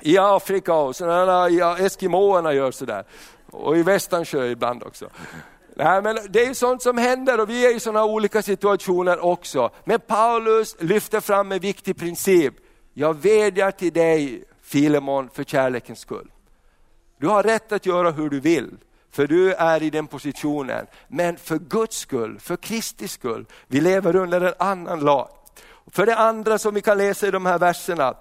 [0.00, 3.04] I Afrika och sådana, ja, Eskimoerna gör sådär.
[3.50, 5.08] Och i Västansjö ibland också.
[5.74, 9.70] Nej, men det är sånt som händer och vi är i sådana olika situationer också.
[9.84, 12.54] Men Paulus lyfter fram en viktig princip
[12.98, 16.30] jag vädjar till dig Filemon för kärlekens skull.
[17.18, 18.76] Du har rätt att göra hur du vill,
[19.10, 20.86] för du är i den positionen.
[21.08, 25.28] Men för Guds skull, för Kristi skull, vi lever under en annan lag.
[25.86, 28.14] För det andra som vi kan läsa i de här verserna,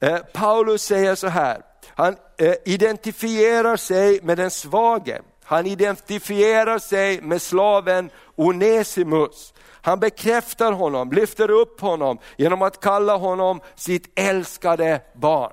[0.00, 5.22] eh, Paulus säger så här, han eh, identifierar sig med den svage.
[5.44, 9.54] Han identifierar sig med slaven Onesimus.
[9.82, 15.52] Han bekräftar honom, lyfter upp honom genom att kalla honom sitt älskade barn.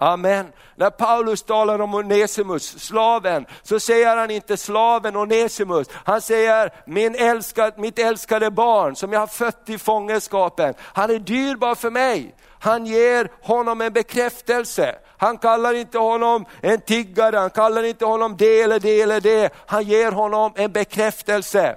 [0.00, 0.46] Amen.
[0.76, 5.88] När Paulus talar om Onesimus, slaven, så säger han inte slaven Onesimus.
[5.92, 10.74] Han säger min älskad, mitt älskade barn som jag har fött i fångenskapen.
[10.80, 12.34] Han är dyrbar för mig.
[12.60, 14.94] Han ger honom en bekräftelse.
[15.18, 19.52] Han kallar inte honom en tiggare, han kallar inte honom det eller det eller det.
[19.66, 21.76] Han ger honom en bekräftelse.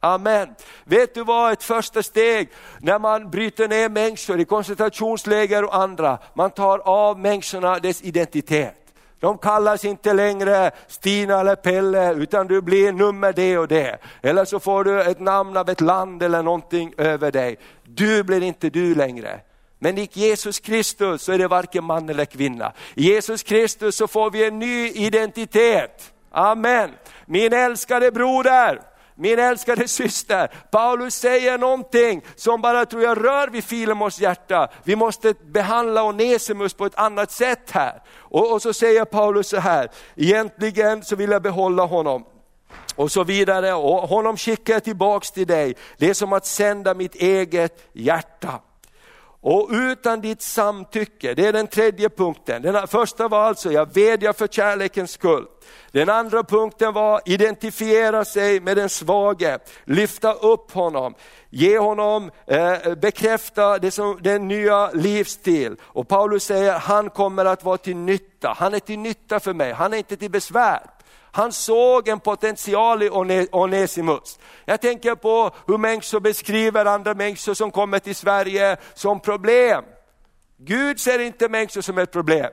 [0.00, 0.54] Amen.
[0.84, 2.48] Vet du vad ett första steg
[2.80, 8.74] när man bryter ner människor i koncentrationsläger och andra, man tar av människorna dess identitet.
[9.20, 13.98] De kallas inte längre Stina eller Pelle, utan du blir nummer det och det.
[14.22, 17.58] Eller så får du ett namn av ett land eller någonting över dig.
[17.84, 19.40] Du blir inte du längre.
[19.84, 22.72] Men i Jesus Kristus så är det varken man eller kvinna.
[22.94, 26.12] I Jesus Kristus så får vi en ny identitet.
[26.30, 26.90] Amen.
[27.26, 28.80] Min älskade broder,
[29.14, 34.68] min älskade syster, Paulus säger någonting som bara tror jag rör vid Filemons hjärta.
[34.84, 38.02] Vi måste behandla Onesimus på ett annat sätt här.
[38.18, 42.24] Och, och så säger Paulus så här, egentligen så vill jag behålla honom
[42.96, 43.74] och så vidare.
[43.74, 45.74] Och honom skickar jag tillbaks till dig.
[45.98, 48.60] Det är som att sända mitt eget hjärta.
[49.46, 52.62] Och utan ditt samtycke, det är den tredje punkten.
[52.62, 55.46] Den första var alltså, jag vädjar för kärlekens skull.
[55.92, 61.14] Den andra punkten var identifiera sig med den svage, lyfta upp honom,
[61.50, 65.76] ge honom, eh, bekräfta det som, den nya livsstil.
[65.82, 69.72] Och Paulus säger, han kommer att vara till nytta, han är till nytta för mig,
[69.72, 70.80] han är inte till besvär.
[71.36, 73.10] Han såg en potential i
[73.52, 74.38] Onesimus.
[74.64, 79.84] Jag tänker på hur människor beskriver andra människor som kommer till Sverige som problem.
[80.56, 82.50] Gud ser inte människor som ett problem.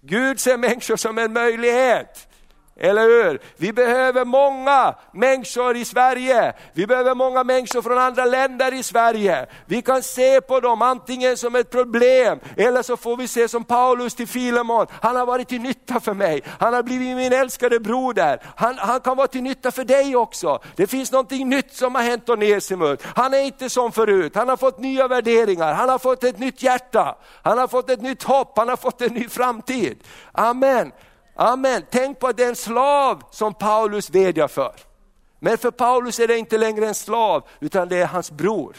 [0.00, 2.28] Gud ser människor som en möjlighet.
[2.76, 3.40] Eller hur?
[3.56, 6.52] Vi behöver många människor i Sverige.
[6.72, 9.46] Vi behöver många människor från andra länder i Sverige.
[9.66, 13.64] Vi kan se på dem antingen som ett problem, eller så får vi se som
[13.64, 14.86] Paulus till Filemon.
[14.90, 16.42] Han har varit till nytta för mig.
[16.58, 18.42] Han har blivit min älskade broder.
[18.56, 20.58] Han, han kan vara till nytta för dig också.
[20.76, 23.00] Det finns någonting nytt som har hänt Onesimus.
[23.02, 24.36] Han är inte som förut.
[24.36, 25.74] Han har fått nya värderingar.
[25.74, 27.16] Han har fått ett nytt hjärta.
[27.42, 28.58] Han har fått ett nytt hopp.
[28.58, 29.98] Han har fått en ny framtid.
[30.32, 30.92] Amen.
[31.34, 31.82] Amen.
[31.90, 34.74] Tänk på att det är en slav som Paulus vädjar för.
[35.38, 38.76] Men för Paulus är det inte längre en slav, utan det är hans bror.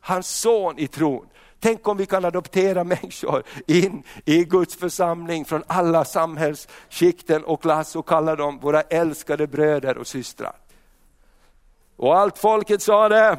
[0.00, 1.26] Hans son i tron.
[1.60, 7.96] Tänk om vi kan adoptera människor in i Guds församling från alla samhällsskikten och klass
[7.96, 10.56] och kalla dem våra älskade bröder och systrar.
[11.96, 13.38] Och allt folket sa det.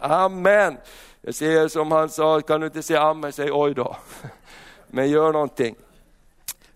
[0.00, 0.78] Amen.
[1.20, 3.96] Jag ser som han sa, kan du inte säga amen, säg oj då.
[4.86, 5.74] Men gör någonting.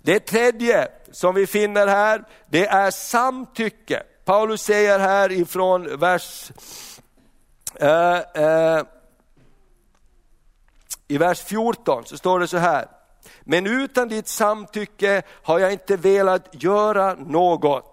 [0.03, 4.03] Det tredje som vi finner här, det är samtycke.
[4.25, 6.53] Paulus säger här ifrån vers,
[7.75, 8.83] äh, äh,
[11.09, 12.87] i vers 14 så står det så här,
[13.41, 17.88] men utan ditt samtycke har jag inte velat göra något.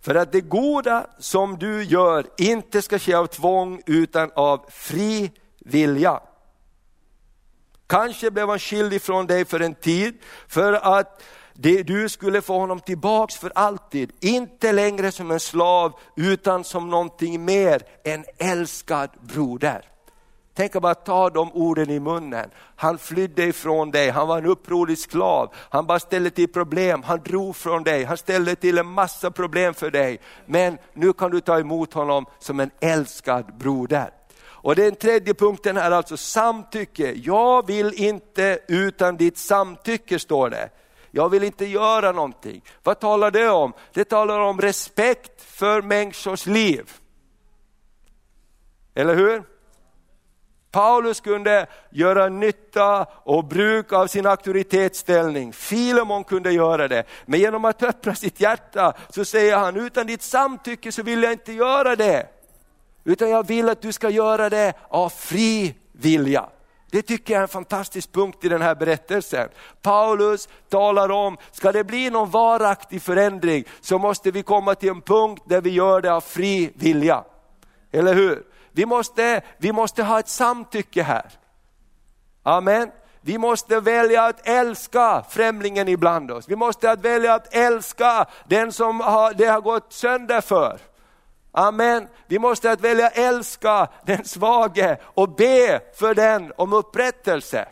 [0.00, 5.32] För att det goda som du gör inte ska ske av tvång utan av fri
[5.58, 6.20] vilja.
[7.86, 10.18] Kanske blev han skild ifrån dig för en tid
[10.48, 11.22] för att
[11.60, 16.90] det, du skulle få honom tillbaks för alltid, inte längre som en slav utan som
[16.90, 19.84] någonting mer, en älskad broder.
[20.54, 22.50] Tänk att bara ta de orden i munnen.
[22.76, 27.22] Han flydde ifrån dig, han var en upprorisk slav, han bara ställde till problem, han
[27.22, 30.20] drog från dig, han ställde till en massa problem för dig.
[30.46, 34.10] Men nu kan du ta emot honom som en älskad broder.
[34.40, 37.12] Och den tredje punkten är alltså samtycke.
[37.12, 40.68] Jag vill inte utan ditt samtycke står det
[41.10, 42.62] jag vill inte göra någonting.
[42.82, 43.72] Vad talar det om?
[43.92, 46.90] Det talar om respekt för människors liv.
[48.94, 49.42] Eller hur?
[50.70, 55.52] Paulus kunde göra nytta och bruk av sin auktoritetsställning.
[55.52, 57.04] Filemon kunde göra det.
[57.26, 61.32] Men genom att öppna sitt hjärta så säger han, utan ditt samtycke så vill jag
[61.32, 62.26] inte göra det.
[63.04, 66.48] Utan jag vill att du ska göra det av fri vilja.
[66.90, 69.48] Det tycker jag är en fantastisk punkt i den här berättelsen.
[69.82, 75.00] Paulus talar om, ska det bli någon varaktig förändring så måste vi komma till en
[75.00, 77.24] punkt där vi gör det av fri vilja.
[77.92, 78.46] Eller hur?
[78.72, 81.30] Vi måste, vi måste ha ett samtycke här.
[82.42, 82.90] Amen.
[83.20, 86.48] Vi måste välja att älska främlingen ibland oss.
[86.48, 90.78] Vi måste välja att älska den som har, det har gått sönder för.
[91.52, 92.08] Amen.
[92.26, 97.68] Vi måste att välja älska den svage och be för den om upprättelse.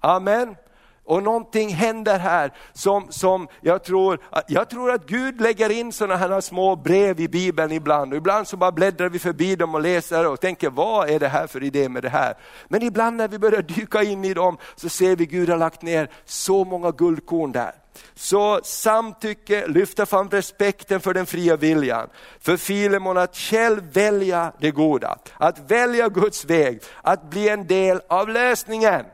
[0.00, 0.56] Amen.
[1.04, 6.16] Och någonting händer här som, som jag, tror, jag tror att Gud lägger in sådana
[6.16, 8.12] här små brev i Bibeln ibland.
[8.12, 11.28] Och ibland så bara bläddrar vi förbi dem och läser och tänker, vad är det
[11.28, 12.34] här för idé med det här?
[12.68, 15.82] Men ibland när vi börjar dyka in i dem så ser vi Gud har lagt
[15.82, 17.79] ner så många guldkorn där.
[18.14, 22.08] Så samtycke, lyfta fram respekten för den fria viljan.
[22.40, 28.00] För Filemon att själv välja det goda, att välja Guds väg, att bli en del
[28.08, 29.04] av lösningen.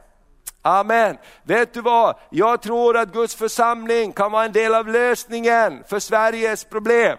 [0.62, 1.17] Amen.
[1.43, 2.17] Vet du vad?
[2.31, 7.19] Jag tror att Guds församling kan vara en del av lösningen för Sveriges problem.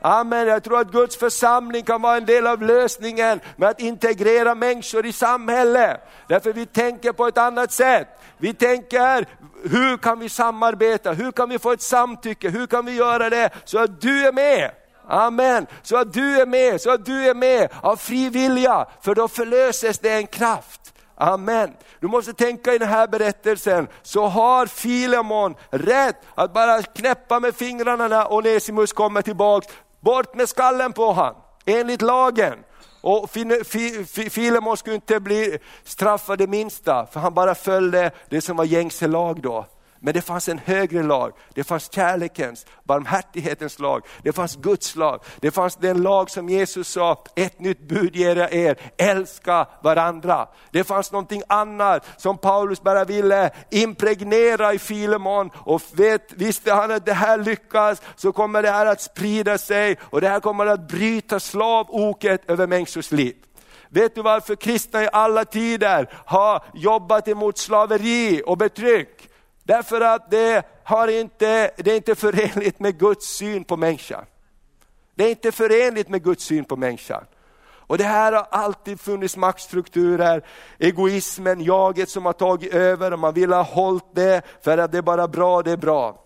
[0.00, 4.54] Amen, jag tror att Guds församling kan vara en del av lösningen med att integrera
[4.54, 6.00] människor i samhället.
[6.28, 8.08] Därför vi tänker på ett annat sätt.
[8.38, 9.26] Vi tänker,
[9.62, 11.12] hur kan vi samarbeta?
[11.12, 12.48] Hur kan vi få ett samtycke?
[12.48, 14.70] Hur kan vi göra det så att du är med?
[15.08, 19.14] Amen, så att du är med, så att du är med av fri vilja, för
[19.14, 20.94] då förlöses det en kraft.
[21.14, 21.72] Amen.
[22.00, 27.54] Du måste tänka i den här berättelsen, så har Filemon rätt att bara knäppa med
[27.54, 29.66] fingrarna när Onesimus kommer tillbaks.
[30.00, 31.34] Bort med skallen på han,
[31.66, 32.58] enligt lagen.
[33.08, 33.30] Och
[34.30, 39.06] Filemon skulle inte bli straffad det minsta, för han bara följde det som var gängse
[39.06, 39.66] lag då.
[40.00, 45.24] Men det fanns en högre lag, det fanns kärlekens, barmhärtighetens lag, det fanns Guds lag,
[45.40, 50.48] det fanns den lag som Jesus sa, ett nytt bud ger jag er, älska varandra.
[50.70, 56.90] Det fanns någonting annat som Paulus bara ville impregnera i Filemon och vet, visste han
[56.90, 60.66] att det här lyckas så kommer det här att sprida sig och det här kommer
[60.66, 63.36] att bryta slavoket över människors liv.
[63.88, 69.28] Vet du varför kristna i alla tider har jobbat emot slaveri och betryck?
[69.66, 74.24] Därför att det, har inte, det är inte förenligt med Guds syn på människan.
[75.14, 77.24] Det är inte förenligt med Guds syn på människan.
[77.66, 80.42] Och det här har alltid funnits maktstrukturer,
[80.78, 84.98] egoismen, jaget som har tagit över och man vill ha hållit det för att det
[84.98, 86.22] är bara bra, det är bra.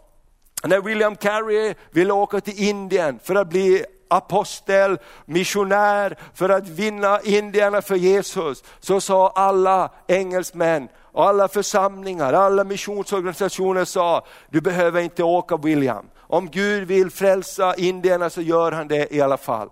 [0.64, 7.20] När William Carey ville åka till Indien för att bli apostel, missionär, för att vinna
[7.20, 15.22] indierna för Jesus, så sa alla engelsmän, alla församlingar, alla missionsorganisationer sa, du behöver inte
[15.22, 16.04] åka William.
[16.18, 19.68] Om Gud vill frälsa indierna så gör han det i alla fall.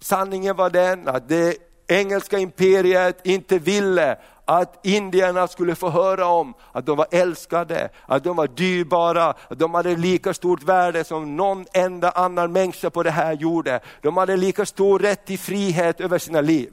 [0.00, 6.54] Sanningen var den att det engelska imperiet inte ville att indierna skulle få höra om
[6.72, 11.36] att de var älskade, att de var dyrbara, att de hade lika stort värde som
[11.36, 13.80] någon enda annan människa på det här jorden.
[14.02, 16.70] De hade lika stor rätt till frihet över sina liv.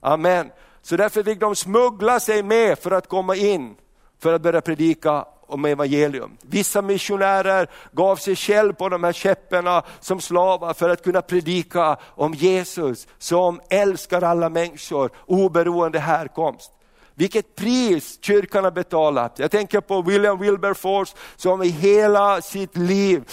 [0.00, 0.50] Amen.
[0.86, 3.74] Så därför fick de smuggla sig med för att komma in,
[4.18, 6.36] för att börja predika om evangelium.
[6.42, 11.96] Vissa missionärer gav sig själv på de här käpparna som slavar för att kunna predika
[12.02, 16.72] om Jesus som älskar alla människor oberoende härkomst.
[17.14, 19.38] Vilket pris kyrkan har betalat.
[19.38, 23.24] Jag tänker på William Wilberforce som i hela sitt liv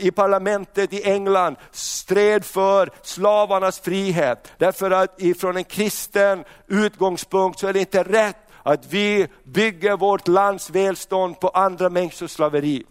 [0.00, 4.52] i parlamentet i England stred för slavarnas frihet.
[4.58, 10.28] Därför att ifrån en kristen utgångspunkt så är det inte rätt att vi bygger vårt
[10.28, 12.84] lands välstånd på andra människors slaveri.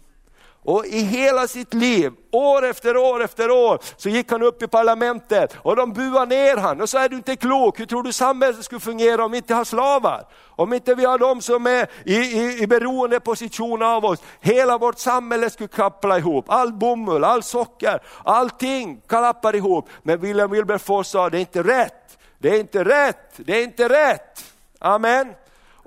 [0.68, 4.66] Och i hela sitt liv, år efter år efter år, så gick han upp i
[4.66, 8.12] parlamentet och de buade ner han och sa, är du inte klok, hur tror du
[8.12, 10.24] samhället skulle fungera om vi inte har slavar?
[10.46, 14.78] Om inte vi har de som är i, i, i beroende position av oss, hela
[14.78, 16.44] vårt samhälle skulle kappla ihop.
[16.48, 19.88] All bomull, all socker, allting klappar ihop.
[20.02, 23.88] Men William Wilberforce sa, det är inte rätt, det är inte rätt, det är inte
[23.88, 24.44] rätt.
[24.78, 25.34] Amen.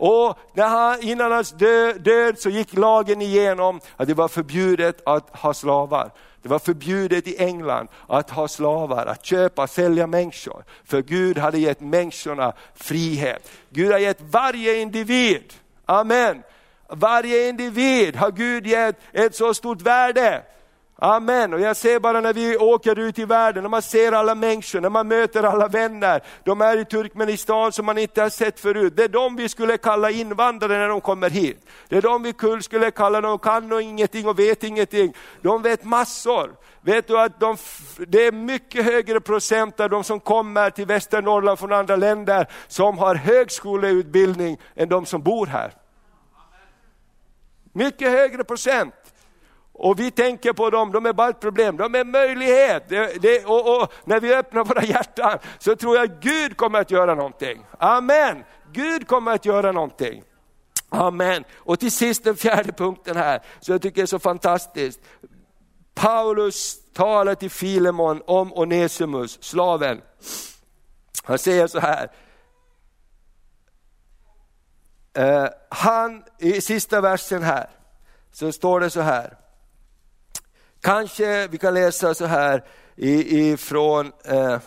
[0.01, 5.01] Och när han, innan hans död, död så gick lagen igenom att det var förbjudet
[5.05, 6.11] att ha slavar.
[6.41, 10.63] Det var förbjudet i England att ha slavar, att köpa och sälja människor.
[10.85, 13.51] För Gud hade gett människorna frihet.
[13.69, 15.53] Gud har gett varje individ,
[15.85, 16.43] amen,
[16.87, 20.43] varje individ har Gud gett ett så stort värde
[21.03, 21.53] Amen.
[21.53, 24.81] Och jag ser bara när vi åker ut i världen, när man ser alla människor,
[24.81, 28.93] när man möter alla vänner, de är i Turkmenistan som man inte har sett förut.
[28.95, 31.65] Det är de vi skulle kalla invandrare när de kommer hit.
[31.89, 35.13] Det är de vi skulle kalla, de kan och ingenting och vet ingenting.
[35.41, 36.55] De vet massor.
[36.81, 37.57] Vet du att de,
[38.07, 42.97] det är mycket högre procent av de som kommer till Västernorrland från andra länder som
[42.97, 45.73] har högskoleutbildning än de som bor här.
[47.73, 48.93] Mycket högre procent.
[49.73, 52.89] Och vi tänker på dem, de är bara ett problem, de är en möjlighet.
[52.89, 56.91] Det, det, och, och, när vi öppnar våra hjärtan så tror jag Gud kommer att
[56.91, 57.65] göra någonting.
[57.77, 58.43] Amen!
[58.73, 60.23] Gud kommer att göra någonting.
[60.89, 61.43] Amen.
[61.57, 64.99] Och till sist den fjärde punkten här, som jag tycker är så fantastiskt.
[65.93, 70.01] Paulus talar till Filemon om Onesimus, slaven.
[71.23, 72.12] Han säger så här,
[75.19, 77.69] uh, han, i sista versen här,
[78.31, 79.38] så står det så här,
[80.82, 82.63] Kanske vi kan läsa så här
[82.96, 84.60] ifrån eh,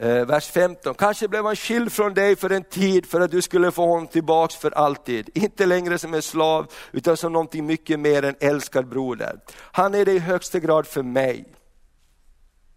[0.00, 0.94] eh vers 15.
[0.94, 4.06] Kanske blev han skild från dig för en tid för att du skulle få honom
[4.06, 5.30] tillbaks för alltid.
[5.34, 9.40] Inte längre som en slav utan som någonting mycket mer än älskad broder.
[9.54, 11.44] Han är det i högsta grad för mig.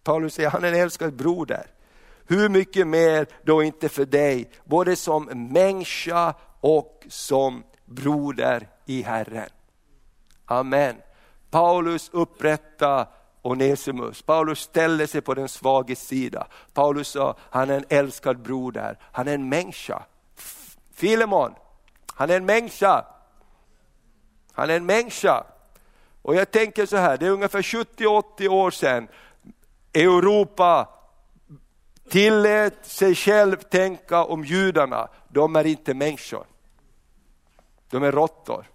[0.04, 1.66] Paulus säger han är en älskad broder.
[2.28, 9.50] Hur mycket mer då inte för dig, både som människa och som broder i Herren.
[10.52, 10.96] Amen.
[11.50, 13.08] Paulus upprätta
[13.42, 14.22] Onesimus.
[14.22, 16.48] Paulus ställde sig på den svages sida.
[16.74, 20.04] Paulus sa, han är en älskad bror där, han är en människa.
[20.94, 21.54] Filemon,
[22.14, 23.06] han är en människa.
[24.54, 25.44] Han är en människa.
[26.22, 29.08] Och jag tänker så här, det är ungefär 70-80 år sedan
[29.94, 30.90] Europa
[32.10, 36.46] tillät sig själv tänka om judarna, de är inte människor.
[37.90, 38.71] De är råttor.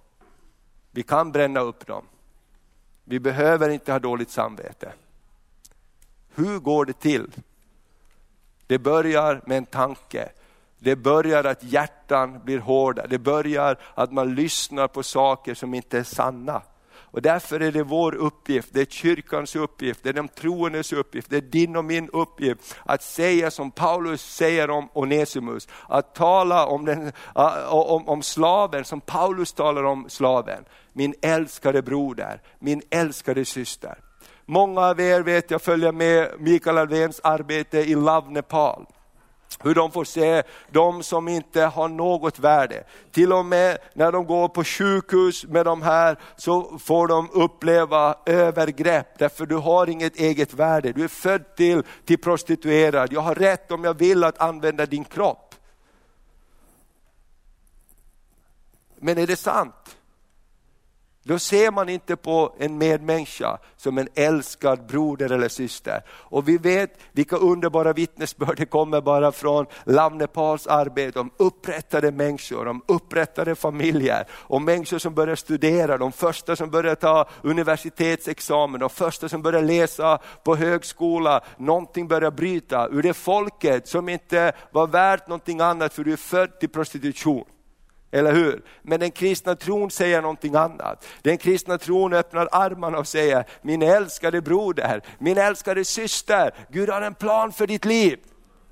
[0.97, 2.05] Vi kan bränna upp dem.
[3.05, 4.93] Vi behöver inte ha dåligt samvete.
[6.35, 7.31] Hur går det till?
[8.67, 10.29] Det börjar med en tanke.
[10.79, 13.07] Det börjar att hjärtan blir hårda.
[13.07, 16.63] Det börjar att man lyssnar på saker som inte är sanna.
[17.17, 21.31] Och därför är det vår uppgift, det är kyrkans uppgift, det är de troendes uppgift,
[21.31, 26.67] det är din och min uppgift att säga som Paulus säger om Onesimus, att tala
[26.67, 27.12] om, den,
[27.69, 30.64] om, om slaven som Paulus talar om slaven.
[30.93, 33.99] Min älskade broder, min älskade syster.
[34.47, 38.87] Många av er vet jag följer med Mikael Alvéns arbete i Love Nepal.
[39.61, 42.85] Hur de får se de som inte har något värde.
[43.13, 48.15] Till och med när de går på sjukhus med de här så får de uppleva
[48.27, 50.93] övergrepp därför du har inget eget värde.
[50.93, 53.13] Du är född till, till prostituerad.
[53.13, 55.55] Jag har rätt om jag vill att använda din kropp.
[58.99, 59.96] Men är det sant?
[61.27, 66.03] Då ser man inte på en medmänniska som en älskad broder eller syster.
[66.09, 72.68] Och vi vet vilka underbara vittnesbörd det kommer bara från Lamnepals arbete om upprättade människor,
[72.68, 78.91] om upprättade familjer, om människor som börjar studera, de första som börjar ta universitetsexamen, de
[78.91, 84.87] första som börjar läsa på högskola, någonting börjar bryta ur det folket som inte var
[84.87, 87.45] värt någonting annat för du är född till prostitution.
[88.11, 88.63] Eller hur?
[88.83, 91.07] Men den kristna tron säger någonting annat.
[91.23, 97.03] Den kristna tron öppnar armarna och säger, min älskade broder, min älskade syster, Gud har
[97.03, 98.19] en plan för ditt liv.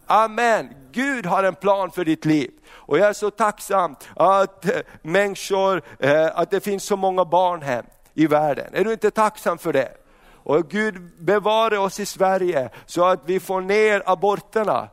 [0.07, 2.51] Amen, Gud har en plan för ditt liv.
[2.70, 7.85] Och jag är så tacksam att eh, människor, eh, att det finns så många barnhem
[8.14, 8.74] i världen.
[8.74, 9.93] Är du inte tacksam för det?
[10.45, 14.89] Och Gud bevare oss i Sverige så att vi får ner aborterna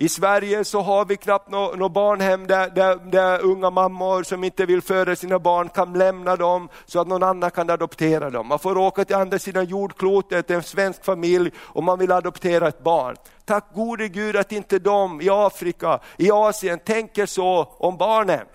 [0.00, 4.44] i Sverige så har vi knappt något nå barnhem där, där, där, unga mammor som
[4.44, 8.46] inte vill föda sina barn kan lämna dem så att någon annan kan adoptera dem.
[8.46, 12.82] Man får åka till andra sidan jordklotet, en svensk familj, och man vill adoptera ett
[12.82, 13.16] barn.
[13.44, 18.46] Tack gode Gud att inte de i Afrika, i Asien tänker så om barnen.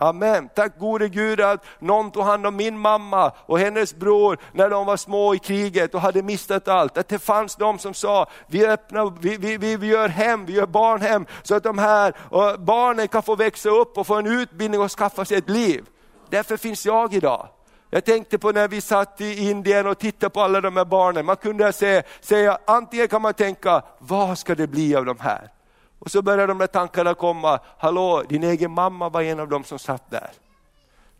[0.00, 0.48] Amen.
[0.54, 4.86] Tack gode Gud att någon tog hand om min mamma och hennes bror när de
[4.86, 6.98] var små i kriget och hade mistat allt.
[6.98, 10.66] Att det fanns de som sa, vi, öppnar, vi, vi, vi gör hem, vi gör
[10.66, 12.14] barnhem så att de här
[12.56, 15.84] barnen kan få växa upp och få en utbildning och skaffa sig ett liv.
[16.30, 17.48] Därför finns jag idag.
[17.90, 21.26] Jag tänkte på när vi satt i Indien och tittade på alla de här barnen,
[21.26, 25.50] man kunde säga, säga antingen kan man tänka, vad ska det bli av de här?
[25.98, 29.64] Och så börjar de där tankarna komma, hallå din egen mamma var en av dem
[29.64, 30.30] som satt där.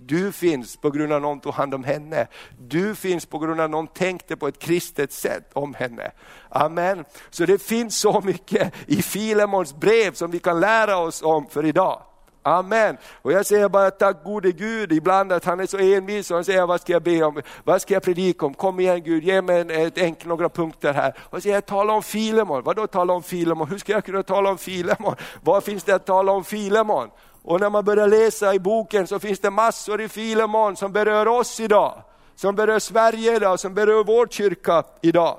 [0.01, 2.27] Du finns på grund av någon tog hand om henne.
[2.59, 6.11] Du finns på grund av att någon tänkte på ett kristet sätt om henne.
[6.49, 7.05] Amen.
[7.31, 11.65] Så det finns så mycket i Filemons brev som vi kan lära oss om för
[11.65, 12.03] idag.
[12.49, 12.97] Amen.
[13.23, 16.45] Och jag säger bara tack gode Gud ibland att han är så envis och han
[16.45, 19.43] säger vad ska jag be om, vad ska jag predika om, kom igen Gud, ge
[19.43, 21.15] mig en, ett enk, några punkter här.
[21.21, 24.51] Och säger jag tala om Filemon, vadå tala om Filemon, hur ska jag kunna tala
[24.51, 25.15] om Filemon?
[25.43, 27.09] Vad finns det att tala om Filemon?
[27.43, 31.29] Och när man börjar läsa i boken så finns det massor i Filemon som berör
[31.29, 32.03] oss idag,
[32.35, 35.39] som berör Sverige idag, som berör vår kyrka idag.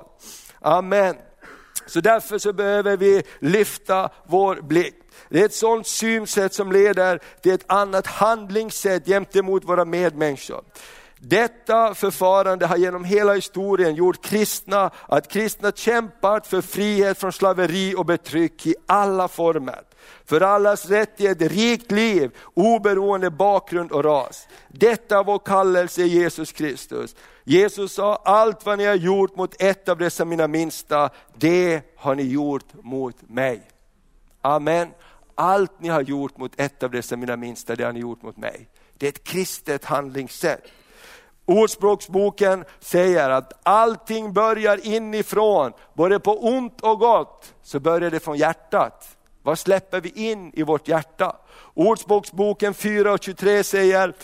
[0.60, 1.16] Amen.
[1.86, 4.94] Så därför så behöver vi lyfta vår blick.
[5.28, 10.64] Det är ett sådant synsätt som leder till ett annat handlingssätt gentemot våra medmänniskor.
[11.22, 17.94] Detta förfarande har genom hela historien gjort kristna, att kristna kämpat för frihet från slaveri
[17.96, 19.80] och betryck i alla former.
[20.24, 24.48] För allas rätt till ett rikt liv, oberoende bakgrund och ras.
[24.68, 27.16] Detta är vår kallelse i Jesus Kristus.
[27.44, 32.14] Jesus sa, allt vad ni har gjort mot ett av dessa mina minsta, det har
[32.14, 33.62] ni gjort mot mig.
[34.42, 34.88] Amen
[35.40, 38.36] allt ni har gjort mot ett av dessa mina minsta, det har ni gjort mot
[38.36, 38.68] mig.
[38.98, 40.62] Det är ett kristet handlingssätt.
[41.44, 48.36] Ordspråksboken säger att allting börjar inifrån, både på ont och gott, så börjar det från
[48.36, 49.16] hjärtat.
[49.42, 51.36] Vad släpper vi in i vårt hjärta?
[51.74, 54.14] Ordspråksboken 4 och 23 säger,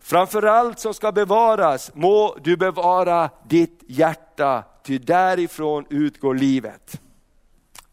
[0.00, 7.00] framför allt som ska bevaras må du bevara ditt hjärta, ty därifrån utgår livet.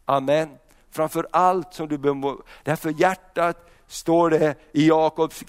[0.05, 0.49] Amen
[0.95, 2.35] framför allt som du behöver.
[2.63, 5.43] Därför hjärtat står det i Jakobs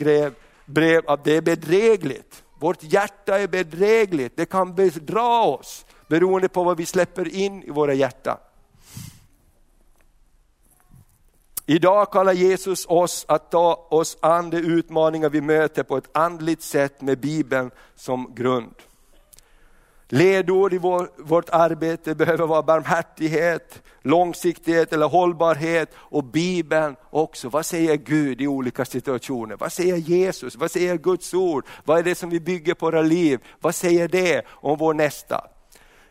[0.67, 2.45] brev att det är bedrägligt.
[2.59, 7.71] Vårt hjärta är bedrägligt, det kan bedra oss beroende på vad vi släpper in i
[7.71, 8.37] våra hjärtan.
[11.67, 16.63] Idag kallar Jesus oss att ta oss an de utmaningar vi möter på ett andligt
[16.63, 18.75] sätt med Bibeln som grund.
[20.09, 27.49] Ledord i vår, vårt arbete behöver vara barmhärtighet, långsiktighet eller hållbarhet och Bibeln också.
[27.49, 29.57] Vad säger Gud i olika situationer?
[29.57, 30.57] Vad säger Jesus?
[30.57, 31.67] Vad säger Guds ord?
[31.85, 33.41] Vad är det som vi bygger på våra liv?
[33.61, 35.45] Vad säger det om vår nästa?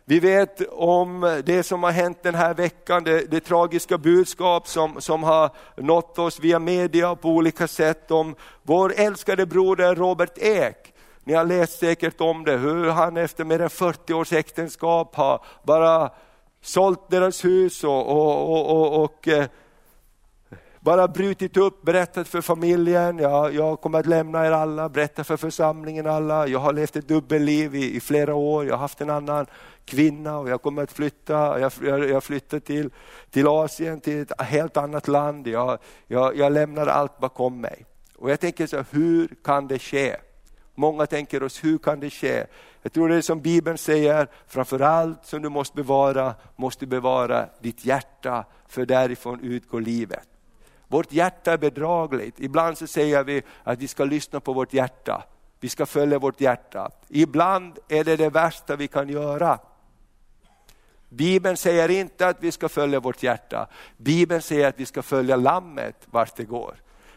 [0.07, 5.01] Vi vet om det som har hänt den här veckan, det, det, tragiska budskap som,
[5.01, 10.94] som har nått oss via media på olika sätt om vår älskade broder Robert Ek.
[11.27, 15.41] Ni har läst säkert om det, hur han efter mer än 40 års äktenskap har
[15.63, 16.09] bara
[16.61, 19.45] sålt deras hus och, och, och, och, och eh,
[20.79, 25.37] bara brutit upp, berättat för familjen, jag, jag kommer att lämna er alla, berätta för
[25.37, 26.47] församlingen alla.
[26.47, 29.45] Jag har levt ett dubbelliv i, i flera år, jag har haft en annan
[29.85, 32.89] kvinna och jag kommer att flytta, jag, jag, jag flyttar till,
[33.29, 35.47] till Asien, till ett helt annat land.
[35.47, 37.85] Jag, jag, jag lämnar allt bakom mig.
[38.15, 40.15] Och jag tänker så hur kan det ske?
[40.75, 42.45] Många tänker oss, hur kan det ske?
[42.81, 47.49] Jag tror det är som Bibeln säger, framför allt som du måste bevara, måste bevara
[47.61, 50.27] ditt hjärta, för därifrån utgår livet.
[50.87, 52.39] Vårt hjärta är bedragligt.
[52.39, 55.23] Ibland så säger vi att vi ska lyssna på vårt hjärta.
[55.59, 56.91] Vi ska följa vårt hjärta.
[57.09, 59.59] Ibland är det det värsta vi kan göra.
[61.09, 63.67] Bibeln säger inte att vi ska följa vårt hjärta.
[63.97, 66.75] Bibeln säger att vi ska följa lammet vart det går.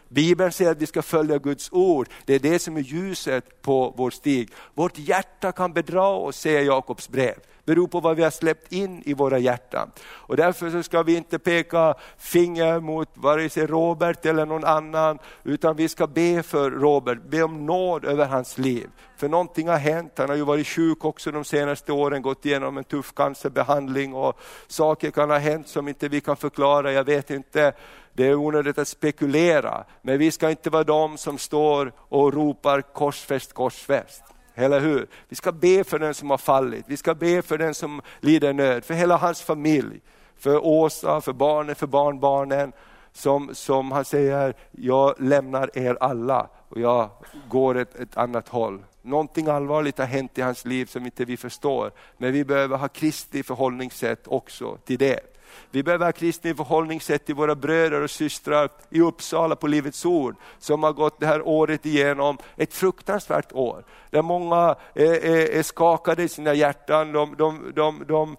[0.09, 2.07] Bibeln säger att vi ska följa Guds ord.
[2.25, 4.51] Det är det som är ljuset på vår stig.
[4.73, 7.35] Vårt hjärta kan bedra oss, säger Jakobs brev
[7.69, 9.91] beror på vad vi har släppt in i våra hjärtan.
[10.27, 15.19] Och därför så ska vi inte peka finger mot vare sig Robert eller någon annan,
[15.43, 18.89] utan vi ska be för Robert, be om nåd över hans liv.
[19.17, 22.77] För någonting har hänt, han har ju varit sjuk också de senaste åren, gått igenom
[22.77, 27.31] en tuff cancerbehandling och saker kan ha hänt som inte vi kan förklara, jag vet
[27.31, 27.73] inte.
[28.13, 32.81] Det är onödigt att spekulera, men vi ska inte vara de som står och ropar
[32.81, 34.23] korsfäst, korsfäst.
[34.59, 35.07] Eller hur?
[35.29, 38.53] Vi ska be för den som har fallit, vi ska be för den som lider
[38.53, 40.01] nöd, för hela hans familj,
[40.37, 42.73] för Åsa, för barnen, för barnbarnen.
[43.13, 47.09] Som, som han säger, jag lämnar er alla och jag
[47.49, 48.83] går ett, ett annat håll.
[49.01, 52.87] Någonting allvarligt har hänt i hans liv som inte vi förstår, men vi behöver ha
[52.87, 55.28] Kristi förhållningssätt också till det.
[55.71, 60.35] Vi behöver ha kristna förhållningssätt till våra bröder och systrar i Uppsala på Livets Ord,
[60.59, 63.83] som har gått det här året igenom, ett fruktansvärt år.
[64.09, 67.11] Där många är, skakade i sina hjärtan.
[67.11, 68.37] De, de, de, de,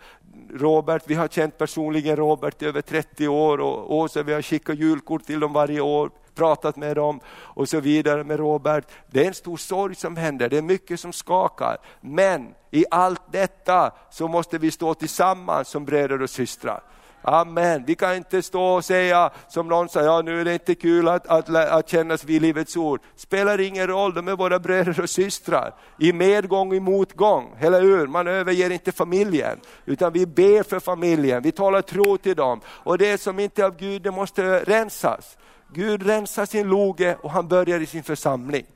[0.55, 4.79] Robert, vi har känt personligen Robert i över 30 år och Åsa, vi har skickat
[4.79, 8.85] julkort till dem varje år, pratat med dem och så vidare med Robert.
[9.07, 11.77] Det är en stor sorg som händer, det är mycket som skakar.
[12.01, 16.83] Men i allt detta så måste vi stå tillsammans som bröder och systrar.
[17.23, 17.85] Amen.
[17.87, 21.09] Vi kan inte stå och säga som någon sa, ja, nu är det inte kul
[21.09, 23.01] att, att, att kännas vid Livets Ord.
[23.17, 25.75] Spelar ingen roll, de är våra bröder och systrar.
[25.99, 28.07] I medgång och i motgång, eller hur?
[28.07, 32.61] Man överger inte familjen, utan vi ber för familjen, vi talar tro till dem.
[32.67, 35.39] Och det som inte är av Gud, det måste rensas.
[35.73, 38.67] Gud rensar sin loge och han börjar i sin församling.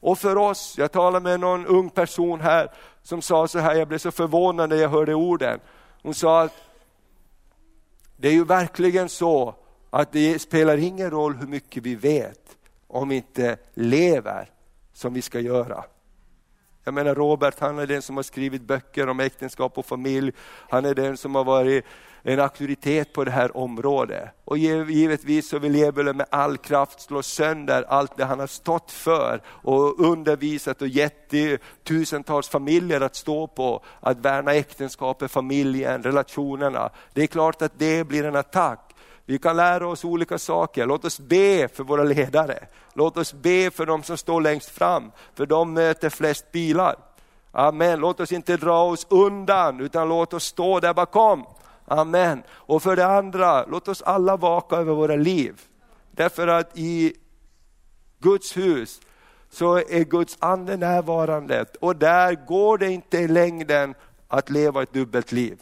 [0.00, 2.68] Och för oss, jag talade med någon ung person här
[3.02, 5.60] som sa så här, jag blev så förvånad när jag hörde orden.
[6.02, 6.52] Hon sa att
[8.24, 9.54] det är ju verkligen så
[9.90, 12.56] att det spelar ingen roll hur mycket vi vet
[12.86, 14.50] om vi inte lever
[14.92, 15.84] som vi ska göra.
[16.84, 20.32] Jag menar Robert, han är den som har skrivit böcker om äktenskap och familj.
[20.68, 21.84] Han är den som har varit
[22.26, 24.28] en auktoritet på det här området.
[24.44, 28.90] Och givetvis så vill djävulen med all kraft slå sönder allt det han har stått
[28.90, 31.34] för och undervisat och gett
[31.84, 36.90] tusentals familjer att stå på, att värna äktenskapet, familjen, relationerna.
[37.12, 38.90] Det är klart att det blir en attack.
[39.26, 40.86] Vi kan lära oss olika saker.
[40.86, 42.58] Låt oss be för våra ledare.
[42.94, 46.96] Låt oss be för de som står längst fram, för de möter flest bilar.
[47.52, 48.00] Amen.
[48.00, 51.44] Låt oss inte dra oss undan, utan låt oss stå där bakom.
[51.84, 52.42] Amen.
[52.50, 55.60] Och för det andra, låt oss alla vaka över våra liv.
[56.10, 57.12] Därför att i
[58.18, 59.00] Guds hus
[59.50, 63.94] så är Guds ande närvarande och där går det inte i längden
[64.28, 65.58] att leva ett dubbelt liv.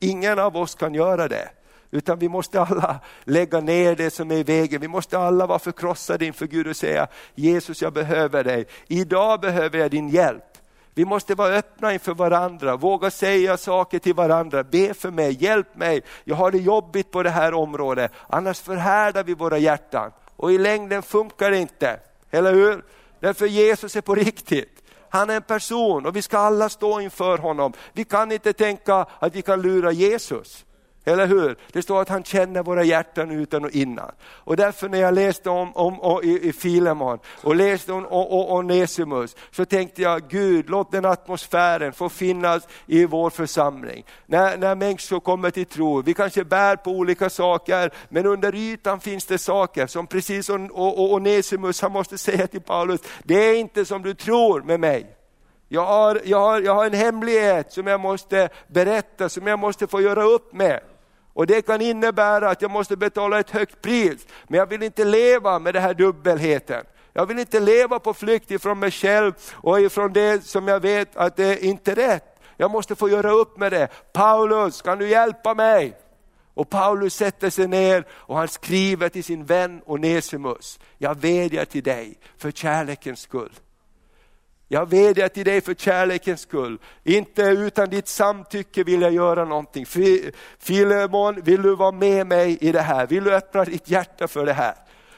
[0.00, 1.48] Ingen av oss kan göra det.
[1.90, 4.80] Utan vi måste alla lägga ner det som är i vägen.
[4.80, 8.66] Vi måste alla vara förkrossade inför Gud och säga, Jesus jag behöver dig.
[8.86, 10.53] Idag behöver jag din hjälp.
[10.94, 14.64] Vi måste vara öppna inför varandra, våga säga saker till varandra.
[14.64, 18.12] Be för mig, hjälp mig, jag har det jobbigt på det här området.
[18.28, 22.00] Annars förhärdar vi våra hjärtan och i längden funkar det inte.
[22.30, 22.84] Eller hur?
[23.20, 24.82] Därför Jesus är på riktigt.
[25.08, 27.72] Han är en person och vi ska alla stå inför honom.
[27.92, 30.64] Vi kan inte tänka att vi kan lura Jesus.
[31.04, 31.56] Eller hur?
[31.72, 34.10] Det står att han känner våra hjärtan utan och innan.
[34.22, 39.36] Och därför när jag läste om, om, om i, i Filemon och läste om Onesimus
[39.50, 44.04] så tänkte jag, Gud låt den atmosfären få finnas i vår församling.
[44.26, 49.00] När, när människor kommer till tro, vi kanske bär på olika saker, men under ytan
[49.00, 53.84] finns det saker som precis som Onesimus, han måste säga till Paulus, det är inte
[53.84, 55.16] som du tror med mig.
[55.68, 59.86] Jag har, jag, har, jag har en hemlighet som jag måste berätta, som jag måste
[59.86, 60.80] få göra upp med.
[61.34, 65.04] Och det kan innebära att jag måste betala ett högt pris, men jag vill inte
[65.04, 66.84] leva med den här dubbelheten.
[67.12, 71.16] Jag vill inte leva på flykt ifrån mig själv och ifrån det som jag vet
[71.16, 72.40] att det är inte är rätt.
[72.56, 73.88] Jag måste få göra upp med det.
[74.12, 75.96] Paulus, kan du hjälpa mig?
[76.54, 81.82] Och Paulus sätter sig ner och han skriver till sin vän Onesimus, jag vädjar till
[81.82, 83.52] dig för kärlekens skull.
[84.68, 86.78] Jag vädjar till dig för kärlekens skull.
[87.04, 89.86] Inte utan ditt samtycke vill jag göra någonting.
[90.58, 93.06] Filemon, vill du vara med mig i det här?
[93.06, 94.74] Vill du öppna ditt hjärta för det här?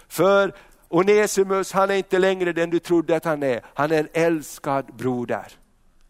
[0.08, 0.52] För
[0.88, 3.60] Onesimus, han är inte längre den du trodde att han är.
[3.74, 5.46] Han är en älskad broder.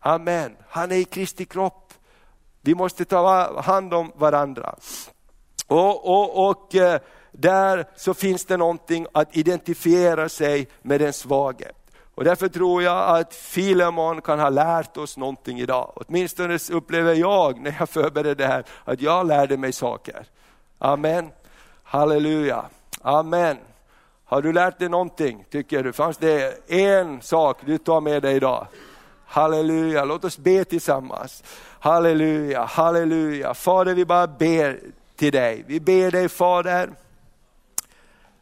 [0.00, 0.56] Amen.
[0.68, 1.92] Han är i Kristi kropp.
[2.60, 4.74] Vi måste ta hand om varandra.
[5.66, 7.00] Och, och, och eh,
[7.32, 11.72] där så finns det någonting att identifiera sig med den svage.
[12.16, 15.92] Och därför tror jag att Filemon kan ha lärt oss någonting idag.
[15.94, 20.26] Åtminstone upplever jag när jag förberedde det här, att jag lärde mig saker.
[20.78, 21.30] Amen.
[21.82, 22.64] Halleluja.
[23.02, 23.56] Amen.
[24.24, 25.92] Har du lärt dig någonting, tycker du?
[25.92, 28.66] Fanns det en sak du tar med dig idag?
[29.26, 31.42] Halleluja, låt oss be tillsammans.
[31.80, 33.54] Halleluja, halleluja.
[33.54, 34.80] Fader, vi bara ber
[35.16, 35.64] till dig.
[35.66, 36.90] Vi ber dig Fader,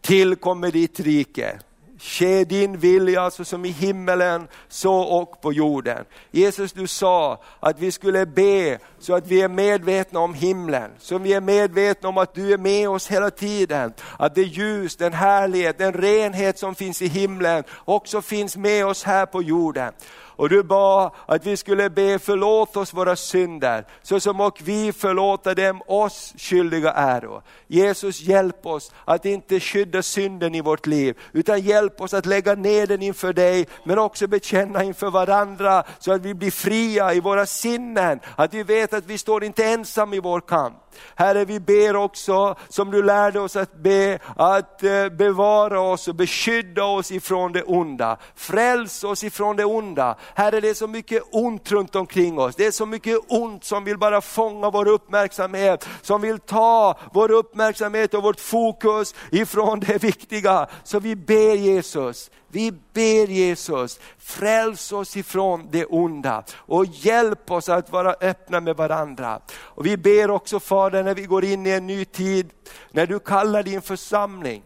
[0.01, 1.59] tillkommer ditt rike.
[2.05, 6.05] Ske din vilja så som i himmelen, så och på jorden.
[6.31, 11.19] Jesus du sa att vi skulle be så att vi är medvetna om himlen, så
[11.19, 13.93] vi är medvetna om att du är med oss hela tiden.
[14.19, 19.05] Att det ljus, den härlighet, den renhet som finns i himlen också finns med oss
[19.05, 19.93] här på jorden.
[20.37, 24.93] Och du bad att vi skulle be förlåt oss våra synder, så som och vi
[24.93, 27.43] förlåta dem oss skyldiga äro.
[27.67, 32.55] Jesus hjälp oss att inte skydda synden i vårt liv, utan hjälp oss att lägga
[32.55, 37.21] ner den inför dig, men också bekänna inför varandra, så att vi blir fria i
[37.21, 40.77] våra sinnen, att vi vet att vi står inte ensam i vår kamp.
[41.15, 46.15] Herre, vi ber också, som du lärde oss att be, att eh, bevara oss och
[46.15, 48.17] beskydda oss ifrån det onda.
[48.35, 50.17] Fräls oss ifrån det onda.
[50.35, 52.57] Herre, det är så mycket ont runt omkring oss.
[52.57, 57.31] Det är så mycket ont som vill bara fånga vår uppmärksamhet, som vill ta vår
[57.31, 60.67] uppmärksamhet och vårt fokus ifrån det viktiga.
[60.85, 67.69] Så vi ber Jesus, vi ber Jesus, fräls oss ifrån det onda och hjälp oss
[67.69, 69.41] att vara öppna med varandra.
[69.57, 72.51] Och vi ber också Fader när vi går in i en ny tid,
[72.91, 74.63] när du kallar din församling,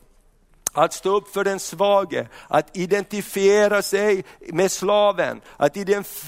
[0.73, 5.77] att stå upp för den svage, att identifiera sig med slaven, att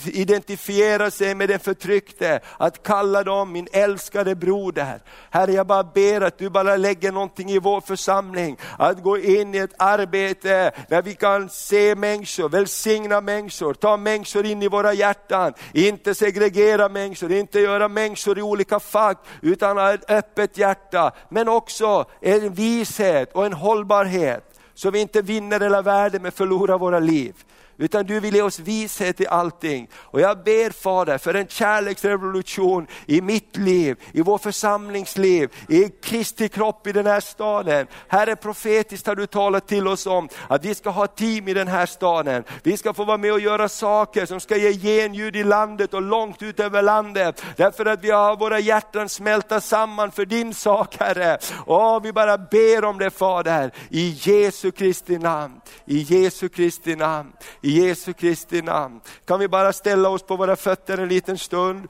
[0.07, 5.03] identifiera sig med den förtryckte, att kalla dem min älskade broder.
[5.31, 9.55] Herre jag bara ber att du bara lägger någonting i vår församling, att gå in
[9.55, 14.93] i ett arbete där vi kan se människor, välsigna människor, ta människor in i våra
[14.93, 21.13] hjärtan, inte segregera människor, inte göra människor i olika fack, utan ha ett öppet hjärta,
[21.29, 24.40] men också en vishet och en hållbarhet
[24.75, 27.35] så vi inte vinner hela världen men förlorar våra liv
[27.81, 29.89] utan du vill ge oss vishet i allting.
[29.95, 36.49] Och jag ber Fader för en kärleksrevolution i mitt liv, i vår församlingsliv, i Kristi
[36.49, 37.87] kropp i den här staden.
[38.09, 41.69] Herre profetiskt har du talat till oss om att vi ska ha team i den
[41.69, 42.45] här staden.
[42.63, 46.03] Vi ska få vara med och göra saker som ska ge genljud i landet och
[46.03, 47.45] långt ut över landet.
[47.57, 51.39] Därför att vi har våra hjärtan smälta samman för din sak Herre.
[51.67, 55.61] Och vi bara ber om det Fader, i Jesu Kristi namn.
[55.85, 57.33] I Jesu Kristi namn.
[57.63, 59.01] I i Jesu Kristi namn.
[59.25, 61.89] Kan vi bara ställa oss på våra fötter en liten stund?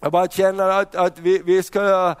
[0.00, 2.14] Jag bara känner att, att vi, vi ska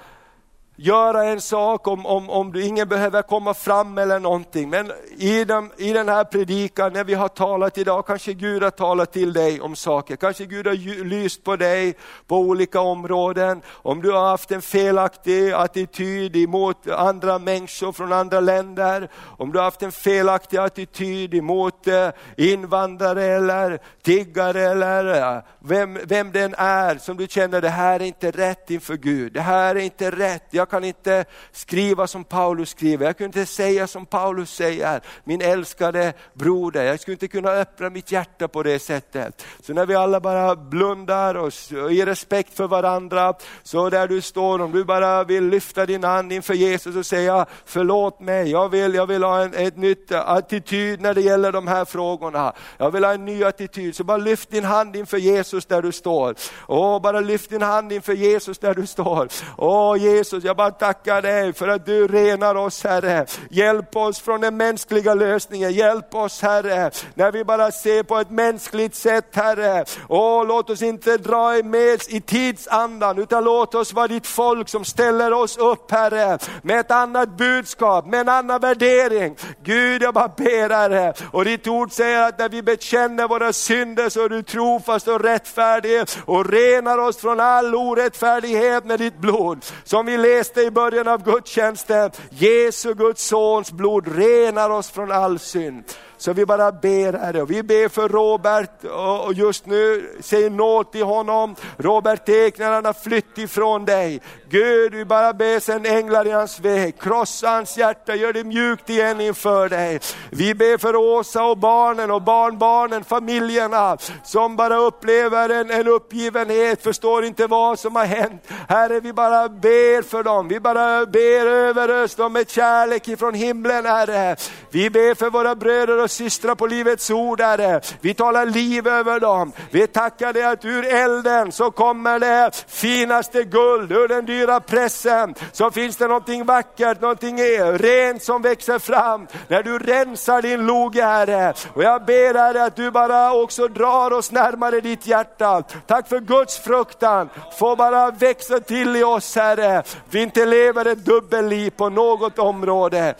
[0.76, 4.70] göra en sak om, om, om ingen behöver komma fram eller någonting.
[4.70, 8.70] Men i den, i den här predikan, när vi har talat idag, kanske Gud har
[8.70, 10.16] talat till dig om saker.
[10.16, 11.94] Kanske Gud har lyst på dig
[12.26, 13.62] på olika områden.
[13.68, 19.08] Om du har haft en felaktig attityd emot andra människor från andra länder.
[19.38, 25.98] Om du har haft en felaktig attityd emot eh, invandrare eller tiggare eller eh, vem,
[26.04, 29.32] vem den är som du känner, det här är inte rätt inför Gud.
[29.32, 33.24] Det här är inte rätt jag jag kan inte skriva som Paulus skriver, jag kan
[33.24, 36.84] inte säga som Paulus säger, min älskade broder.
[36.84, 39.46] Jag skulle inte kunna öppna mitt hjärta på det sättet.
[39.60, 41.52] Så när vi alla bara blundar och
[41.90, 46.32] ger respekt för varandra, så där du står, om du bara vill lyfta din hand
[46.32, 51.00] inför Jesus och säga förlåt mig, jag vill, jag vill ha en ett nytt attityd
[51.00, 52.52] när det gäller de här frågorna.
[52.78, 55.92] Jag vill ha en ny attityd, så bara lyft din hand inför Jesus där du
[55.92, 56.34] står.
[56.68, 59.28] Åh, bara lyft din hand inför Jesus där du står.
[59.56, 63.26] Åh Jesus, jag jag bara tackar dig för att du renar oss Herre.
[63.50, 68.30] Hjälp oss från den mänskliga lösningen, hjälp oss Herre, när vi bara ser på ett
[68.30, 69.84] mänskligt sätt Herre.
[70.08, 74.84] Åh, låt oss inte dra med i tidsandan, utan låt oss vara ditt folk som
[74.84, 79.36] ställer oss upp Herre, med ett annat budskap, med en annan värdering.
[79.64, 84.08] Gud, jag bara ber Herre, och ditt ord säger att när vi bekänner våra synder
[84.08, 89.64] så är du trofast och rättfärdig och renar oss från all orättfärdighet med ditt blod.
[89.84, 95.38] Som vi läste i början av gudstjänsten, Jesu Guds sons blod renar oss från all
[95.38, 95.84] synd.
[96.24, 98.84] Så vi bara ber Herre, och vi ber för Robert
[99.24, 101.54] och just nu, säg nåd till honom.
[101.76, 104.20] Robert Ek, när han har flytt ifrån dig.
[104.48, 108.90] Gud, vi bara ber sen änglar i hans väg, krossa hans hjärta, gör det mjukt
[108.90, 110.00] igen inför dig.
[110.30, 116.82] Vi ber för Åsa och barnen och barnbarnen, familjerna som bara upplever en, en uppgivenhet,
[116.82, 118.42] förstår inte vad som har hänt.
[118.68, 123.34] Herre, vi bara ber för dem, vi bara ber över oss dem med kärlek ifrån
[123.34, 124.36] himlen Herre.
[124.70, 127.80] Vi ber för våra bröder och systrar på Livets Ord Herre.
[128.00, 129.52] Vi talar liv över dem.
[129.70, 135.34] Vi tackar dig att ur elden så kommer det finaste guld, ur den dyra pressen
[135.52, 140.66] så finns det någonting vackert, någonting e- rent som växer fram när du rensar din
[140.66, 141.54] loge Herre.
[141.74, 145.62] Och jag ber Herre att du bara också drar oss närmare ditt hjärta.
[145.86, 149.82] Tack för Guds fruktan, få bara växa till i oss Herre.
[150.10, 153.14] Vi inte lever ett dubbelliv på något område.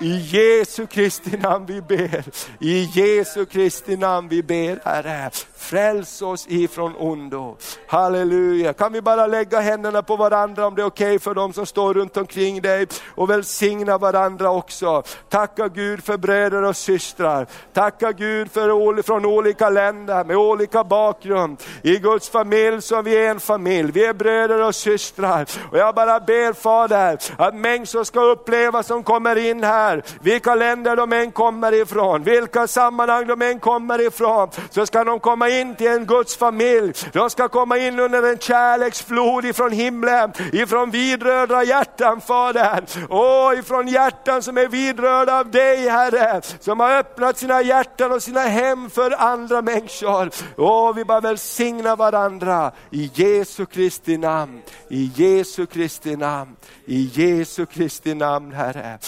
[0.00, 2.24] I Jesu Kristi namn vi ber.
[2.60, 5.30] I Jesu Kristi namn vi ber Herre.
[5.56, 7.56] Fräls oss ifrån ondo.
[7.86, 8.72] Halleluja.
[8.72, 11.66] Kan vi bara lägga händerna på varandra om det är okej okay för dem som
[11.66, 15.02] står runt omkring dig och välsigna varandra också.
[15.28, 17.46] Tacka Gud för bröder och systrar.
[17.72, 21.62] Tacka Gud för från olika länder med olika bakgrund.
[21.82, 23.92] I Guds familj så är vi en familj.
[23.92, 25.46] Vi är bröder och systrar.
[25.70, 29.85] Och jag bara ber Fader att människor ska uppleva som kommer in här,
[30.20, 35.20] vilka länder de än kommer ifrån, vilka sammanhang de än kommer ifrån, så ska de
[35.20, 36.92] komma in till en Guds familj.
[37.12, 42.84] De ska komma in under en kärleksflod ifrån himlen, ifrån vidrörda hjärtan Fader.
[43.08, 48.22] Åh, ifrån hjärtan som är vidrörda av dig Herre, som har öppnat sina hjärtan och
[48.22, 50.30] sina hem för andra människor.
[50.56, 56.56] Åh, vi bara välsigna varandra i Jesu Kristi namn, i Jesu Kristi namn,
[56.86, 58.98] i Jesu Kristi namn Herre.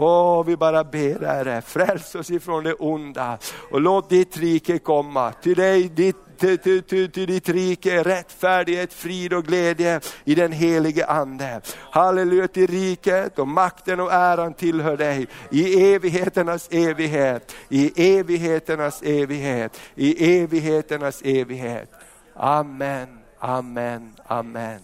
[0.00, 3.38] Åh, vi bara ber Herre, fräls oss ifrån det onda
[3.70, 5.32] och låt ditt rike komma.
[5.32, 10.52] Till dig, ditt till, till, till, till ditt rike, rättfärdighet, frid och glädje i den
[10.52, 11.60] helige Ande.
[11.90, 19.80] Halleluja till riket och makten och äran tillhör dig i evigheternas evighet, i evigheternas evighet,
[19.94, 21.90] i evigheternas evighet.
[22.34, 24.80] Amen, amen, amen.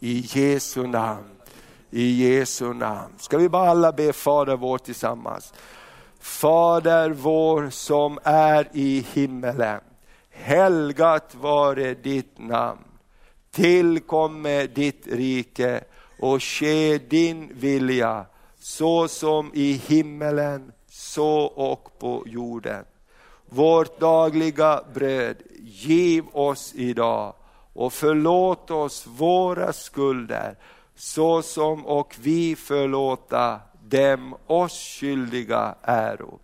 [0.00, 1.35] I Jesu namn.
[1.96, 3.12] I Jesu namn.
[3.18, 5.52] Ska vi bara alla be Fader vår tillsammans.
[6.20, 9.80] Fader vår som är i himmelen.
[10.30, 12.84] Helgat vare ditt namn.
[13.50, 15.84] Tillkomme ditt rike
[16.20, 18.26] och ske din vilja
[18.58, 22.84] så som i himmelen så och på jorden.
[23.46, 27.34] Vårt dagliga bröd giv oss idag
[27.72, 30.56] och förlåt oss våra skulder
[30.96, 36.38] så som och vi förlåta dem oss skyldiga äro.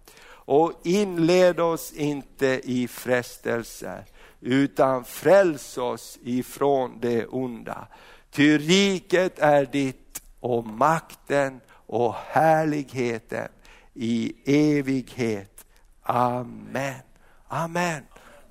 [0.45, 4.05] Och inled oss inte i frestelse,
[4.41, 7.87] utan fräls oss ifrån det onda.
[8.31, 13.49] Ty riket är ditt och makten och härligheten
[13.95, 14.35] i
[14.79, 15.67] evighet.
[16.03, 17.01] Amen.
[17.49, 18.03] Amen.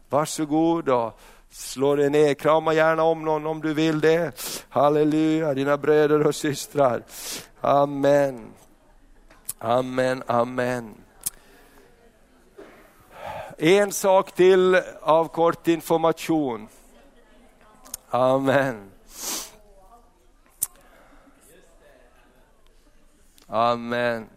[0.10, 1.20] Varsågod och
[1.52, 4.32] Slå dig ner, krama gärna om någon om du vill det.
[4.70, 7.04] Halleluja, dina bröder och systrar.
[7.62, 8.54] Amen.
[9.60, 10.95] Amen, amen.
[13.58, 16.68] En sak till av kort information.
[18.10, 18.91] Amen.
[23.47, 24.30] Amen.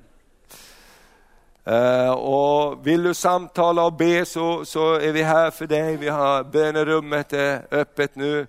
[1.66, 5.96] Eh, och vill du samtala och be så, så är vi här för dig.
[5.96, 8.46] Vi har bönerummet är öppet nu.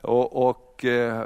[0.00, 1.22] Och, och eh,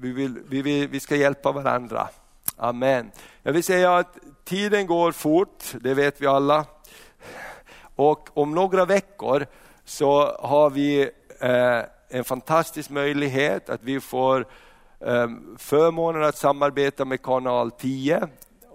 [0.00, 2.08] vi, vill, vi, vill, vi ska hjälpa varandra.
[2.56, 3.10] Amen.
[3.42, 6.64] Jag vill säga att tiden går fort, det vet vi alla.
[7.96, 9.46] Och om några veckor
[9.84, 11.10] så har vi
[12.08, 14.46] en fantastisk möjlighet att vi får
[15.58, 18.28] förmånen att samarbeta med kanal 10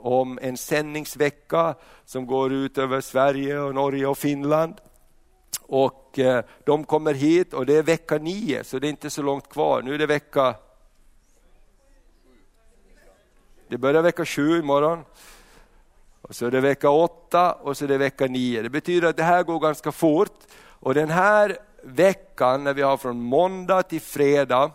[0.06, 1.76] om en sändningsvecka
[2.06, 4.76] som går ut över Sverige, och Norge och Finland.
[5.62, 9.22] Och eh, De kommer hit och det är vecka nio, så det är inte så
[9.22, 9.82] långt kvar.
[9.82, 10.56] Nu är det vecka
[13.68, 15.03] det börjar vecka sju imorgon.
[16.22, 18.62] Och så är det vecka åtta och så är det vecka nio.
[18.62, 20.39] Det betyder att det här går ganska fort.
[20.58, 24.72] Och den här veckan, när vi har från måndag till fredag,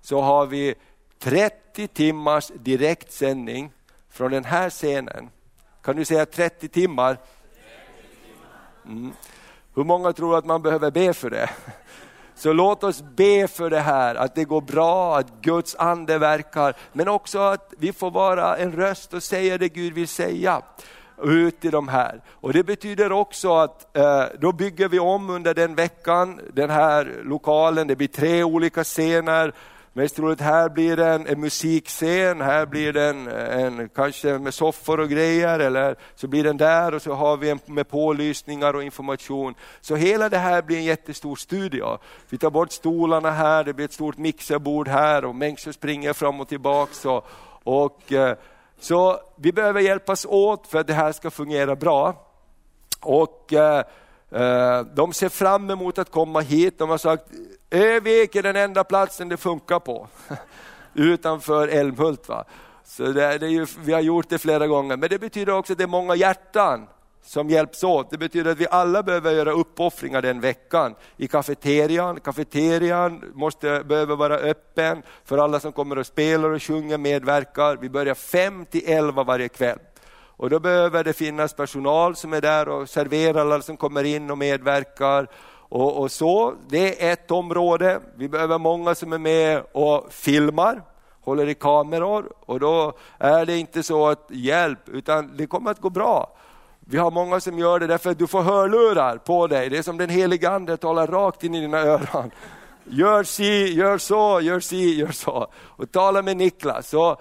[0.00, 0.74] så har vi
[1.18, 3.72] 30 timmars direktsändning
[4.12, 5.30] från den här scenen.
[5.82, 7.18] Kan du säga 30 timmar?
[8.86, 9.12] Mm.
[9.74, 11.50] Hur många tror att man behöver be för det?
[12.34, 16.76] Så låt oss be för det här, att det går bra, att Guds ande verkar,
[16.92, 20.62] men också att vi får vara en röst och säga det Gud vill säga
[21.22, 22.20] ut i de här.
[22.28, 27.20] Och Det betyder också att eh, då bygger vi om under den veckan, den här
[27.24, 29.52] lokalen, det blir tre olika scener,
[29.94, 34.54] Mest troligt här blir det en, en musikscen, här blir det en, en, kanske med
[34.54, 38.74] soffor och grejer, eller så blir den där och så har vi en med pålysningar
[38.76, 39.54] och information.
[39.80, 41.98] Så hela det här blir en jättestor studio.
[42.28, 46.40] Vi tar bort stolarna här, det blir ett stort mixerbord här och människor springer fram
[46.40, 47.04] och tillbaks.
[47.04, 47.26] Och,
[47.64, 48.36] och, eh,
[48.80, 52.26] så vi behöver hjälpas åt för att det här ska fungera bra.
[53.00, 53.84] Och eh,
[54.30, 56.78] eh, de ser fram emot att komma hit.
[56.78, 57.24] De har sagt,
[57.72, 60.08] Övik är den enda platsen det funkar på.
[60.94, 62.28] Utanför Älmhult.
[62.28, 62.44] Va?
[62.84, 65.78] Så det, det ju, vi har gjort det flera gånger, men det betyder också att
[65.78, 66.86] det är många hjärtan
[67.22, 68.10] som hjälps åt.
[68.10, 70.94] Det betyder att vi alla behöver göra uppoffringar den veckan.
[71.16, 76.98] I kafeterian, kafeterian måste, behöver vara öppen för alla som kommer och spelar och sjunger,
[76.98, 77.76] medverkar.
[77.76, 79.78] Vi börjar fem till elva varje kväll.
[80.36, 84.30] Och då behöver det finnas personal som är där och serverar alla som kommer in
[84.30, 85.28] och medverkar.
[85.72, 88.00] Och, och, så, Det är ett område.
[88.16, 90.82] Vi behöver många som är med och filmar,
[91.20, 92.32] håller i kameror.
[92.40, 96.36] Och då är det inte så att hjälp, utan det kommer att gå bra.
[96.80, 99.70] Vi har många som gör det därför att du får hörlurar på dig.
[99.70, 102.30] Det är som den helige Ande talar rakt in i dina öron.
[102.84, 105.46] Gör si, gör så, gör si, gör så.
[105.56, 106.88] Och tala med Niklas.
[106.88, 107.16] Så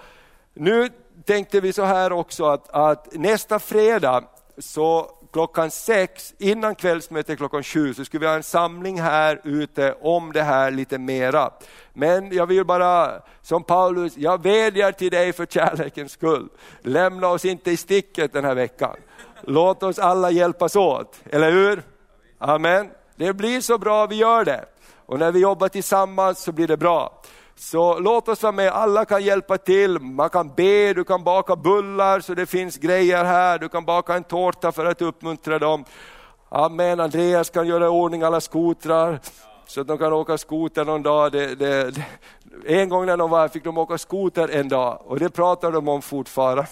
[0.53, 0.89] nu
[1.25, 4.23] tänkte vi så här också att, att nästa fredag
[4.57, 9.95] så klockan sex, innan kvällsmötet klockan sju, så skulle vi ha en samling här ute
[10.01, 11.51] om det här lite mera.
[11.93, 16.49] Men jag vill bara, som Paulus, jag vädjar till dig för kärlekens skull.
[16.81, 18.95] Lämna oss inte i sticket den här veckan.
[19.41, 21.83] Låt oss alla hjälpas åt, eller hur?
[22.37, 22.89] Amen.
[23.15, 24.65] Det blir så bra vi gör det.
[25.05, 27.20] Och när vi jobbar tillsammans så blir det bra.
[27.55, 29.99] Så låt oss vara med, alla kan hjälpa till.
[29.99, 34.13] Man kan be, du kan baka bullar så det finns grejer här, du kan baka
[34.13, 35.85] en tårta för att uppmuntra dem.
[36.49, 39.19] Amen, Andreas kan göra i ordning alla skotrar
[39.67, 41.31] så att de kan åka skoter någon dag.
[41.31, 42.05] Det, det, det.
[42.65, 45.71] En gång när de var här fick de åka skoter en dag och det pratar
[45.71, 46.67] de om fortfarande.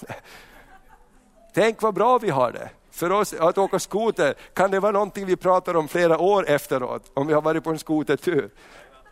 [1.54, 2.70] Tänk vad bra vi har det.
[2.92, 7.12] För oss att åka skoter, kan det vara någonting vi pratar om flera år efteråt,
[7.14, 8.50] om vi har varit på en skotertur?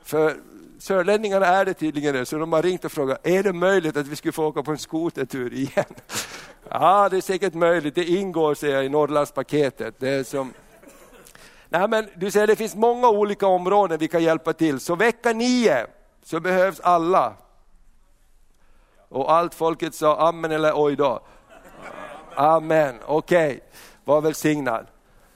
[0.04, 0.38] För
[0.80, 4.08] sörlänningarna är det tydligen det, så de har ringt och frågat, är det möjligt att
[4.08, 5.86] vi skulle få åka på en skotertur igen?
[6.70, 9.96] Ja, det är säkert möjligt, det ingår säger jag, i Norrlandspaketet.
[10.00, 10.54] Det är som...
[11.70, 15.34] Nej, men du säger det finns många olika områden vi kan hjälpa till, så vecka
[15.34, 15.88] nio
[16.24, 17.34] så behövs alla.
[19.10, 21.20] Och allt folket sa amen eller oj då.
[22.36, 23.60] Amen, okej, okay.
[24.04, 24.88] var välsignad.